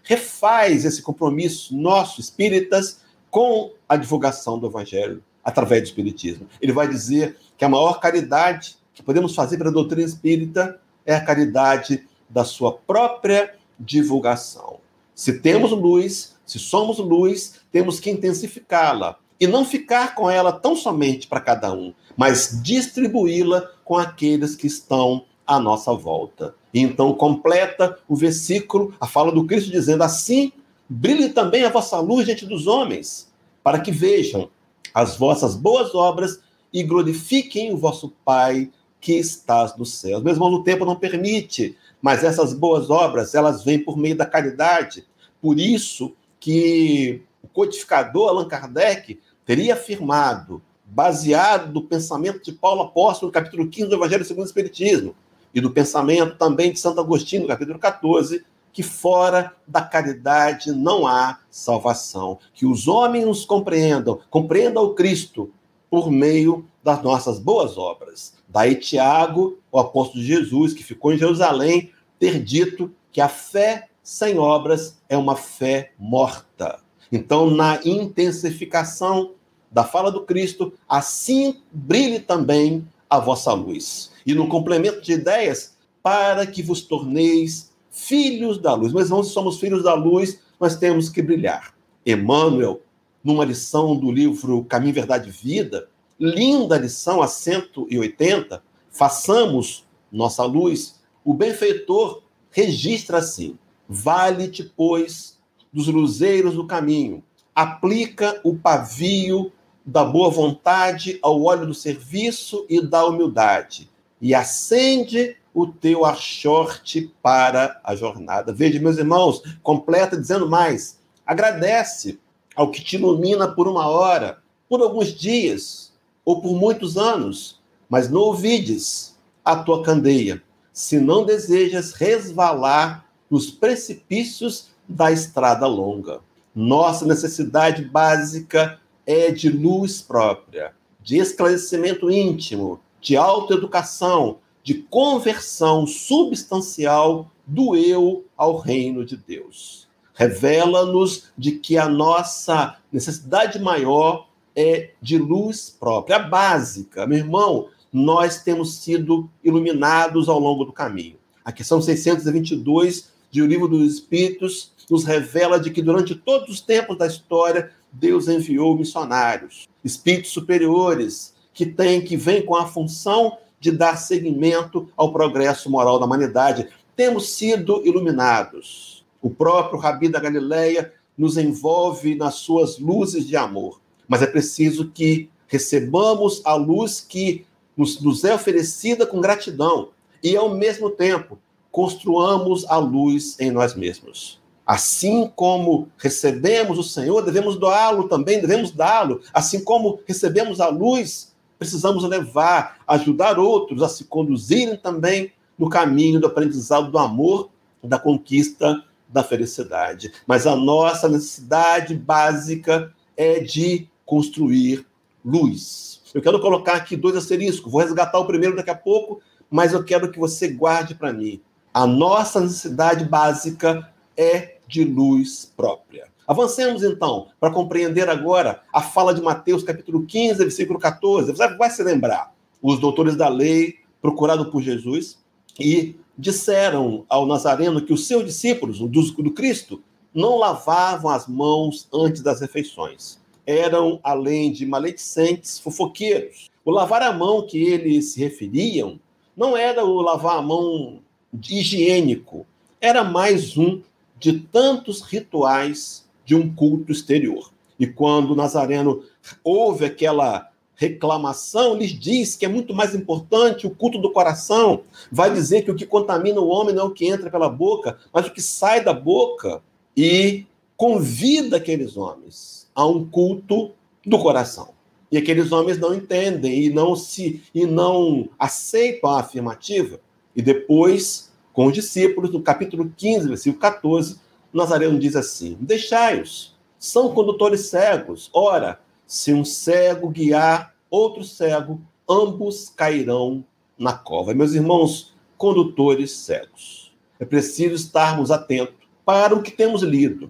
refaz 0.03 0.85
esse 0.85 1.01
compromisso 1.01 1.75
nosso, 1.75 2.21
espíritas, 2.21 3.01
com 3.29 3.73
a 3.89 3.97
divulgação 3.97 4.57
do 4.57 4.67
Evangelho 4.67 5.23
através 5.43 5.81
do 5.81 5.85
Espiritismo. 5.87 6.47
Ele 6.61 6.71
vai 6.71 6.87
dizer 6.87 7.37
que 7.57 7.65
a 7.65 7.69
maior 7.69 7.99
caridade 7.99 8.77
que 8.93 9.03
podemos 9.03 9.35
fazer 9.35 9.57
para 9.57 9.69
a 9.69 9.73
doutrina 9.73 10.07
espírita 10.07 10.79
é 11.05 11.13
a 11.13 11.23
caridade 11.23 12.07
da 12.29 12.45
sua 12.45 12.71
própria 12.71 13.53
divulgação. 13.79 14.79
Se 15.13 15.39
temos 15.39 15.71
luz, 15.71 16.35
se 16.45 16.59
somos 16.59 16.97
luz, 16.97 17.61
temos 17.71 17.99
que 17.99 18.09
intensificá-la, 18.09 19.17
e 19.39 19.47
não 19.47 19.65
ficar 19.65 20.15
com 20.15 20.29
ela 20.29 20.51
tão 20.51 20.75
somente 20.75 21.27
para 21.27 21.41
cada 21.41 21.73
um, 21.73 21.93
mas 22.15 22.59
distribuí-la 22.63 23.69
com 23.83 23.97
aqueles 23.97 24.55
que 24.55 24.67
estão 24.67 25.25
à 25.45 25.59
nossa 25.59 25.93
volta. 25.93 26.55
E 26.73 26.79
então 26.79 27.13
completa 27.13 27.97
o 28.07 28.15
versículo, 28.15 28.93
a 28.99 29.07
fala 29.07 29.31
do 29.31 29.45
Cristo 29.45 29.71
dizendo: 29.71 30.03
Assim 30.03 30.51
brilhe 30.89 31.29
também 31.29 31.63
a 31.63 31.69
vossa 31.69 31.99
luz 31.99 32.25
diante 32.25 32.45
dos 32.45 32.67
homens, 32.67 33.31
para 33.63 33.79
que 33.79 33.91
vejam 33.91 34.49
as 34.93 35.17
vossas 35.17 35.55
boas 35.55 35.93
obras 35.93 36.39
e 36.71 36.83
glorifiquem 36.83 37.73
o 37.73 37.77
vosso 37.77 38.13
Pai 38.23 38.69
que 38.99 39.13
estás 39.13 39.77
nos 39.77 39.93
céus. 39.93 40.23
Meu 40.23 40.33
irmão, 40.33 40.51
o 40.51 40.63
tempo 40.63 40.85
não 40.85 40.95
permite, 40.95 41.77
mas 42.01 42.23
essas 42.23 42.53
boas 42.53 42.89
obras, 42.89 43.35
elas 43.35 43.63
vêm 43.63 43.79
por 43.79 43.97
meio 43.97 44.15
da 44.15 44.25
caridade. 44.25 45.05
Por 45.41 45.59
isso 45.59 46.13
que 46.39 47.21
o 47.43 47.47
codificador 47.47 48.29
Allan 48.29 48.47
Kardec 48.47 49.19
teria 49.45 49.73
afirmado, 49.73 50.61
baseado 50.85 51.71
no 51.71 51.83
pensamento 51.83 52.43
de 52.43 52.51
Paulo 52.51 52.81
Apóstolo, 52.81 53.29
no 53.29 53.33
capítulo 53.33 53.67
15 53.67 53.89
do 53.89 53.95
Evangelho 53.95 54.25
segundo 54.25 54.43
o 54.43 54.47
Espiritismo, 54.47 55.15
e 55.53 55.61
do 55.61 55.71
pensamento 55.71 56.35
também 56.35 56.71
de 56.71 56.79
Santo 56.79 56.99
Agostinho, 56.99 57.43
no 57.43 57.47
capítulo 57.47 57.79
14, 57.79 58.43
que 58.73 58.83
fora 58.83 59.55
da 59.65 59.81
caridade 59.81 60.73
não 60.73 61.07
há 61.07 61.39
salvação. 61.49 62.39
Que 62.53 62.65
os 62.65 62.89
homens 62.89 63.25
nos 63.25 63.45
compreendam, 63.45 64.19
compreendam 64.29 64.83
o 64.83 64.93
Cristo 64.93 65.49
por 65.89 66.11
meio 66.11 66.67
das 66.83 67.01
nossas 67.01 67.39
boas 67.39 67.77
obras. 67.77 68.33
Daí 68.49 68.75
Tiago, 68.75 69.57
o 69.71 69.79
apóstolo 69.79 70.21
de 70.21 70.27
Jesus, 70.27 70.73
que 70.73 70.83
ficou 70.83 71.13
em 71.13 71.17
Jerusalém, 71.17 71.91
ter 72.19 72.43
dito 72.43 72.91
que 73.13 73.21
a 73.21 73.29
fé 73.29 73.87
sem 74.03 74.37
obras 74.37 74.99
é 75.07 75.15
uma 75.15 75.37
fé 75.37 75.93
morta. 75.97 76.84
Então, 77.15 77.49
na 77.49 77.79
intensificação 77.85 79.31
da 79.71 79.85
fala 79.85 80.11
do 80.11 80.25
Cristo, 80.25 80.73
assim 80.87 81.61
brilhe 81.71 82.19
também 82.19 82.85
a 83.09 83.19
vossa 83.19 83.53
luz. 83.53 84.11
E 84.25 84.33
no 84.33 84.49
complemento 84.49 85.01
de 85.01 85.13
ideias, 85.13 85.77
para 86.03 86.45
que 86.45 86.61
vos 86.61 86.81
torneis 86.81 87.71
filhos 87.89 88.57
da 88.57 88.73
luz. 88.73 88.91
Mas 88.91 89.09
não 89.09 89.23
somos 89.23 89.61
filhos 89.61 89.81
da 89.81 89.93
luz, 89.93 90.41
nós 90.59 90.75
temos 90.75 91.07
que 91.07 91.21
brilhar. 91.21 91.73
Emmanuel, 92.05 92.81
numa 93.23 93.45
lição 93.45 93.95
do 93.95 94.11
livro 94.11 94.65
Caminho, 94.65 94.93
Verdade 94.93 95.29
e 95.29 95.31
Vida, 95.31 95.87
linda 96.19 96.77
lição 96.77 97.21
a 97.21 97.29
180, 97.29 98.61
façamos 98.91 99.85
nossa 100.11 100.43
luz, 100.43 100.99
o 101.23 101.33
benfeitor 101.33 102.23
registra 102.51 103.19
assim: 103.19 103.57
vale-te, 103.87 104.69
pois, 104.75 105.34
dos 105.75 105.87
luzeiros 105.87 106.53
do 106.53 106.65
caminho, 106.65 107.21
aplica 107.53 108.39
o 108.45 108.55
pavio 108.55 109.51
da 109.85 110.05
boa 110.05 110.29
vontade 110.29 111.19
ao 111.21 111.43
óleo 111.43 111.67
do 111.67 111.73
serviço 111.73 112.65
e 112.69 112.79
da 112.79 113.05
humildade, 113.05 113.89
e 114.21 114.33
acende 114.33 115.35
o 115.53 115.67
teu 115.67 116.05
achorte 116.05 117.13
para 117.21 117.81
a 117.83 117.93
jornada. 117.93 118.53
Veja, 118.53 118.79
meus 118.79 118.97
irmãos, 118.97 119.43
completa 119.61 120.15
dizendo 120.15 120.49
mais: 120.49 120.97
agradece 121.27 122.19
ao 122.55 122.71
que 122.71 122.81
te 122.81 122.95
ilumina 122.95 123.45
por 123.45 123.67
uma 123.67 123.85
hora, 123.85 124.39
por 124.69 124.81
alguns 124.81 125.13
dias 125.13 125.93
ou 126.23 126.41
por 126.41 126.55
muitos 126.55 126.97
anos, 126.97 127.61
mas 127.89 128.09
não 128.09 128.21
ouvides 128.21 129.13
a 129.43 129.57
tua 129.57 129.83
candeia, 129.83 130.41
se 130.71 131.01
não 131.01 131.25
desejas 131.25 131.91
resvalar 131.91 133.05
nos 133.29 133.51
precipícios 133.51 134.73
da 134.87 135.11
estrada 135.11 135.67
longa. 135.67 136.19
Nossa 136.53 137.05
necessidade 137.05 137.83
básica 137.83 138.79
é 139.05 139.31
de 139.31 139.49
luz 139.49 140.01
própria, 140.01 140.73
de 141.01 141.17
esclarecimento 141.17 142.09
íntimo, 142.09 142.79
de 143.01 143.15
autoeducação, 143.15 144.37
de 144.63 144.73
conversão 144.73 145.85
substancial 145.85 147.29
do 147.45 147.75
eu 147.75 148.25
ao 148.35 148.57
reino 148.57 149.05
de 149.05 149.15
Deus. 149.15 149.87
Revela-nos 150.13 151.31
de 151.37 151.51
que 151.53 151.77
a 151.77 151.87
nossa 151.87 152.77
necessidade 152.91 153.59
maior 153.59 154.27
é 154.55 154.91
de 155.01 155.17
luz 155.17 155.69
própria, 155.69 156.17
básica. 156.17 157.05
Meu 157.05 157.17
irmão, 157.17 157.67
nós 157.91 158.41
temos 158.41 158.77
sido 158.77 159.29
iluminados 159.43 160.29
ao 160.29 160.39
longo 160.39 160.63
do 160.65 160.71
caminho. 160.71 161.17
A 161.43 161.51
questão 161.51 161.81
622 161.81 163.13
de 163.35 163.41
O 163.41 163.45
Livro 163.45 163.67
dos 163.67 163.95
Espíritos 163.95 164.71
nos 164.89 165.03
revela 165.03 165.59
de 165.59 165.69
que 165.69 165.81
durante 165.81 166.15
todos 166.15 166.47
os 166.47 166.61
tempos 166.61 166.97
da 166.97 167.05
história 167.05 167.69
Deus 167.91 168.29
enviou 168.29 168.77
missionários, 168.77 169.67
espíritos 169.83 170.31
superiores 170.31 171.33
que 171.53 171.65
têm 171.65 172.01
que 172.01 172.15
vêm 172.15 172.45
com 172.45 172.55
a 172.55 172.65
função 172.65 173.37
de 173.59 173.71
dar 173.71 173.97
seguimento 173.97 174.87
ao 174.95 175.11
progresso 175.11 175.69
moral 175.69 175.99
da 175.99 176.05
humanidade. 176.05 176.69
Temos 176.95 177.31
sido 177.31 177.85
iluminados. 177.85 179.05
O 179.21 179.29
próprio 179.29 179.79
Rabi 179.79 180.07
da 180.07 180.19
Galileia 180.21 180.93
nos 181.17 181.35
envolve 181.35 182.15
nas 182.15 182.35
suas 182.35 182.79
luzes 182.79 183.27
de 183.27 183.35
amor. 183.35 183.81
Mas 184.07 184.21
é 184.21 184.27
preciso 184.27 184.91
que 184.91 185.29
recebamos 185.45 186.41
a 186.45 186.55
luz 186.55 187.01
que 187.01 187.45
nos, 187.75 187.99
nos 187.99 188.23
é 188.23 188.33
oferecida 188.33 189.05
com 189.05 189.19
gratidão 189.19 189.89
e, 190.23 190.37
ao 190.37 190.55
mesmo 190.55 190.89
tempo, 190.89 191.37
construamos 191.75 192.65
a 192.69 192.77
luz 192.77 193.37
em 193.37 193.51
nós 193.51 193.75
mesmos. 193.75 194.39
Assim 194.65 195.29
como 195.35 195.89
recebemos 195.97 196.79
o 196.79 196.83
Senhor, 196.83 197.21
devemos 197.21 197.57
doá-lo 197.57 198.07
também, 198.07 198.39
devemos 198.39 198.71
dá-lo. 198.71 199.19
Assim 199.33 199.61
como 199.61 199.99
recebemos 200.07 200.61
a 200.61 200.69
luz, 200.69 201.35
precisamos 201.59 202.05
levar, 202.05 202.77
ajudar 202.87 203.37
outros 203.37 203.83
a 203.83 203.89
se 203.89 204.05
conduzirem 204.05 204.77
também 204.77 205.33
no 205.59 205.67
caminho 205.67 206.17
do 206.17 206.27
aprendizado 206.27 206.89
do 206.89 206.97
amor, 206.97 207.49
da 207.83 207.99
conquista 207.99 208.81
da 209.09 209.21
felicidade. 209.21 210.13
Mas 210.25 210.47
a 210.47 210.55
nossa 210.55 211.09
necessidade 211.09 211.93
básica 211.93 212.93
é 213.17 213.41
de 213.41 213.85
construir 214.05 214.87
luz. 215.25 215.99
Eu 216.13 216.21
quero 216.21 216.39
colocar 216.39 216.75
aqui 216.75 216.95
dois 216.95 217.17
asteriscos, 217.17 217.69
vou 217.69 217.81
resgatar 217.81 218.17
o 218.17 218.25
primeiro 218.25 218.55
daqui 218.55 218.69
a 218.69 218.75
pouco, 218.75 219.21
mas 219.51 219.73
eu 219.73 219.83
quero 219.83 220.09
que 220.09 220.17
você 220.17 220.47
guarde 220.47 220.95
para 220.95 221.11
mim. 221.11 221.41
A 221.75 221.85
nossa 221.85 222.39
necessidade 222.39 223.03
básica 223.03 223.91
é 224.15 224.59
de 224.65 224.85
luz 224.85 225.51
própria. 225.57 226.07
Avancemos 226.25 226.83
então 226.83 227.27
para 227.37 227.51
compreender 227.51 228.09
agora 228.09 228.61
a 228.71 228.81
fala 228.81 229.13
de 229.13 229.21
Mateus, 229.21 229.61
capítulo 229.61 230.05
15, 230.05 230.37
versículo 230.37 230.79
14. 230.79 231.33
Você 231.33 231.55
vai 231.57 231.69
se 231.69 231.83
lembrar. 231.83 232.33
Os 232.61 232.79
doutores 232.79 233.17
da 233.17 233.27
lei, 233.27 233.75
procurados 234.01 234.47
por 234.47 234.61
Jesus, 234.61 235.19
e 235.59 235.97
disseram 236.17 237.03
ao 237.09 237.25
Nazareno 237.25 237.81
que 237.81 237.91
os 237.91 238.07
seus 238.07 238.23
discípulos, 238.23 238.79
do, 238.79 238.87
do 238.87 239.31
Cristo, 239.31 239.83
não 240.13 240.37
lavavam 240.37 241.11
as 241.11 241.27
mãos 241.27 241.89
antes 241.93 242.21
das 242.21 242.39
refeições. 242.39 243.19
Eram, 243.45 243.99
além 244.01 244.49
de 244.49 244.65
maledicentes, 244.65 245.59
fofoqueiros. 245.59 246.49
O 246.63 246.71
lavar 246.71 247.01
a 247.01 247.11
mão 247.11 247.45
que 247.45 247.61
eles 247.61 248.13
se 248.13 248.19
referiam 248.21 248.97
não 249.35 249.57
era 249.57 249.83
o 249.83 250.01
lavar 250.01 250.37
a 250.37 250.41
mão 250.41 251.03
higiênico, 251.47 252.45
era 252.79 253.03
mais 253.03 253.57
um 253.57 253.81
de 254.19 254.39
tantos 254.39 255.01
rituais 255.01 256.05
de 256.25 256.35
um 256.35 256.53
culto 256.53 256.91
exterior. 256.91 257.51
E 257.79 257.85
quando 257.85 258.35
Nazareno 258.35 259.03
ouve 259.43 259.85
aquela 259.85 260.49
reclamação, 260.75 261.75
lhes 261.75 261.91
diz 261.91 262.35
que 262.35 262.45
é 262.45 262.49
muito 262.49 262.73
mais 262.73 262.93
importante 262.93 263.65
o 263.65 263.69
culto 263.69 263.97
do 263.97 264.11
coração. 264.11 264.81
Vai 265.11 265.33
dizer 265.33 265.63
que 265.63 265.71
o 265.71 265.75
que 265.75 265.85
contamina 265.85 266.39
o 266.39 266.47
homem 266.47 266.75
não 266.75 266.83
é 266.83 266.87
o 266.87 266.91
que 266.91 267.07
entra 267.07 267.29
pela 267.29 267.49
boca, 267.49 267.97
mas 268.13 268.27
o 268.27 268.31
que 268.31 268.41
sai 268.41 268.83
da 268.83 268.93
boca. 268.93 269.61
E 269.95 270.45
convida 270.75 271.57
aqueles 271.57 271.95
homens 271.95 272.67
a 272.75 272.85
um 272.85 273.05
culto 273.05 273.71
do 274.05 274.19
coração. 274.19 274.69
E 275.11 275.17
aqueles 275.17 275.51
homens 275.51 275.79
não 275.79 275.93
entendem 275.93 276.65
e 276.65 276.69
não 276.69 276.95
se 276.95 277.41
e 277.53 277.65
não 277.65 278.27
aceitam 278.37 279.09
a 279.09 279.21
afirmativa. 279.21 279.99
E 280.35 280.41
depois 280.41 281.24
com 281.55 281.67
os 281.67 281.73
discípulos, 281.73 282.31
no 282.31 282.41
capítulo 282.41 282.91
15, 282.97 283.29
versículo 283.29 283.61
14, 283.61 284.19
Nazareno 284.53 284.99
diz 284.99 285.15
assim: 285.15 285.57
Deixai-os, 285.61 286.53
são 286.77 287.13
condutores 287.13 287.67
cegos. 287.67 288.29
Ora, 288.33 288.81
se 289.07 289.31
um 289.31 289.45
cego 289.45 290.09
guiar 290.09 290.75
outro 290.89 291.23
cego, 291.23 291.79
ambos 292.07 292.67
cairão 292.67 293.43
na 293.77 293.93
cova. 293.93 294.33
Meus 294.33 294.53
irmãos, 294.53 295.15
condutores 295.37 296.11
cegos. 296.11 296.93
É 297.17 297.23
preciso 297.23 297.73
estarmos 297.73 298.31
atentos 298.31 298.75
para 299.05 299.33
o 299.33 299.41
que 299.41 299.51
temos 299.51 299.81
lido, 299.81 300.29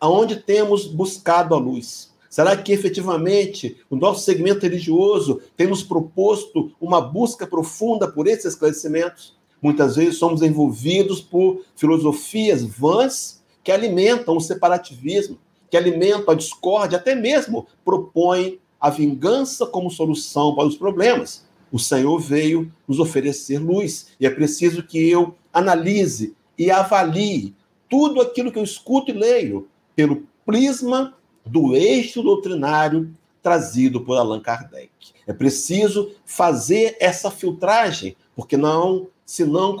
aonde 0.00 0.36
temos 0.36 0.86
buscado 0.86 1.54
a 1.54 1.58
luz. 1.58 2.14
Será 2.30 2.56
que 2.56 2.72
efetivamente 2.72 3.76
o 3.90 3.96
nosso 3.96 4.24
segmento 4.24 4.60
religioso 4.60 5.42
tem 5.54 5.66
nos 5.66 5.82
proposto 5.82 6.72
uma 6.80 6.98
busca 6.98 7.46
profunda 7.46 8.10
por 8.10 8.26
esses 8.26 8.46
esclarecimentos? 8.46 9.36
Muitas 9.62 9.94
vezes 9.94 10.18
somos 10.18 10.42
envolvidos 10.42 11.20
por 11.20 11.64
filosofias 11.76 12.64
vãs 12.64 13.40
que 13.62 13.70
alimentam 13.70 14.36
o 14.36 14.40
separativismo, 14.40 15.38
que 15.70 15.76
alimentam 15.76 16.34
a 16.34 16.36
discórdia, 16.36 16.98
até 16.98 17.14
mesmo 17.14 17.66
propõem 17.84 18.58
a 18.80 18.90
vingança 18.90 19.64
como 19.64 19.88
solução 19.88 20.56
para 20.56 20.66
os 20.66 20.76
problemas. 20.76 21.46
O 21.70 21.78
Senhor 21.78 22.18
veio 22.18 22.70
nos 22.86 22.98
oferecer 22.98 23.58
luz 23.58 24.08
e 24.18 24.26
é 24.26 24.30
preciso 24.30 24.82
que 24.82 25.08
eu 25.08 25.36
analise 25.52 26.34
e 26.58 26.70
avalie 26.70 27.54
tudo 27.88 28.20
aquilo 28.20 28.50
que 28.50 28.58
eu 28.58 28.64
escuto 28.64 29.10
e 29.10 29.14
leio 29.14 29.68
pelo 29.94 30.26
prisma 30.44 31.14
do 31.46 31.74
eixo 31.74 32.22
doutrinário 32.22 33.14
trazido 33.42 34.00
por 34.00 34.16
Allan 34.16 34.40
Kardec. 34.40 34.90
É 35.26 35.32
preciso 35.32 36.10
fazer 36.24 36.96
essa 37.00 37.30
filtragem, 37.30 38.16
porque 38.34 38.56
não, 38.56 39.08
senão 39.32 39.78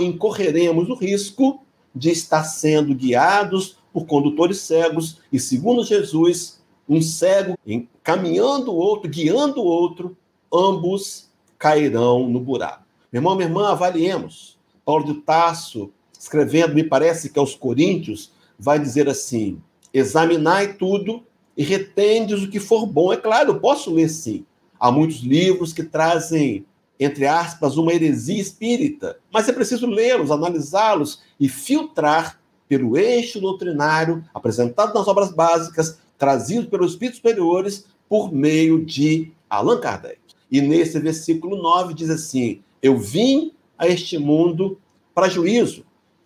incorreremos 0.00 0.88
o 0.88 0.94
risco 0.94 1.60
de 1.94 2.08
estar 2.08 2.42
sendo 2.42 2.94
guiados 2.94 3.76
por 3.92 4.06
condutores 4.06 4.62
cegos 4.62 5.18
e, 5.30 5.38
segundo 5.38 5.84
Jesus, 5.84 6.58
um 6.88 7.02
cego 7.02 7.54
encaminhando 7.66 8.72
o 8.72 8.76
outro, 8.76 9.10
guiando 9.10 9.60
o 9.60 9.66
outro, 9.66 10.16
ambos 10.50 11.28
cairão 11.58 12.30
no 12.30 12.40
buraco. 12.40 12.82
Meu 13.12 13.20
irmão, 13.20 13.36
minha 13.36 13.46
irmã, 13.46 13.68
avaliemos. 13.68 14.56
Paulo 14.86 15.04
de 15.04 15.20
Tarso, 15.20 15.90
escrevendo, 16.18 16.74
me 16.74 16.82
parece 16.82 17.28
que 17.28 17.38
aos 17.38 17.54
Coríntios, 17.54 18.32
vai 18.58 18.78
dizer 18.78 19.06
assim: 19.06 19.60
examinai 19.92 20.78
tudo 20.78 21.22
e 21.54 21.62
retendes 21.62 22.42
o 22.42 22.48
que 22.48 22.58
for 22.58 22.86
bom. 22.86 23.12
É 23.12 23.18
claro, 23.18 23.50
eu 23.50 23.60
posso 23.60 23.92
ler 23.92 24.08
sim. 24.08 24.46
Há 24.80 24.90
muitos 24.90 25.18
livros 25.18 25.74
que 25.74 25.84
trazem, 25.84 26.64
entre 26.98 27.26
aspas, 27.26 27.76
uma 27.76 27.92
heresia 27.92 28.40
espírita, 28.40 29.18
mas 29.32 29.48
é 29.48 29.52
preciso 29.52 29.86
lê-los, 29.86 30.30
analisá-los 30.30 31.22
e 31.38 31.48
filtrar 31.48 32.40
pelo 32.68 32.96
eixo 32.96 33.40
doutrinário 33.40 34.24
apresentado 34.32 34.94
nas 34.94 35.06
obras 35.06 35.32
básicas, 35.32 35.98
trazido 36.16 36.68
pelos 36.68 36.92
espíritos 36.92 37.18
superiores 37.18 37.86
por 38.08 38.32
meio 38.32 38.84
de 38.84 39.32
Allan 39.50 39.80
Kardec. 39.80 40.18
E 40.50 40.60
nesse 40.60 40.98
versículo 40.98 41.60
9 41.60 41.94
diz 41.94 42.10
assim: 42.10 42.62
Eu 42.80 42.98
vim 42.98 43.52
a 43.76 43.88
este 43.88 44.18
mundo 44.18 44.78
para 45.14 45.28
juízo, 45.28 45.84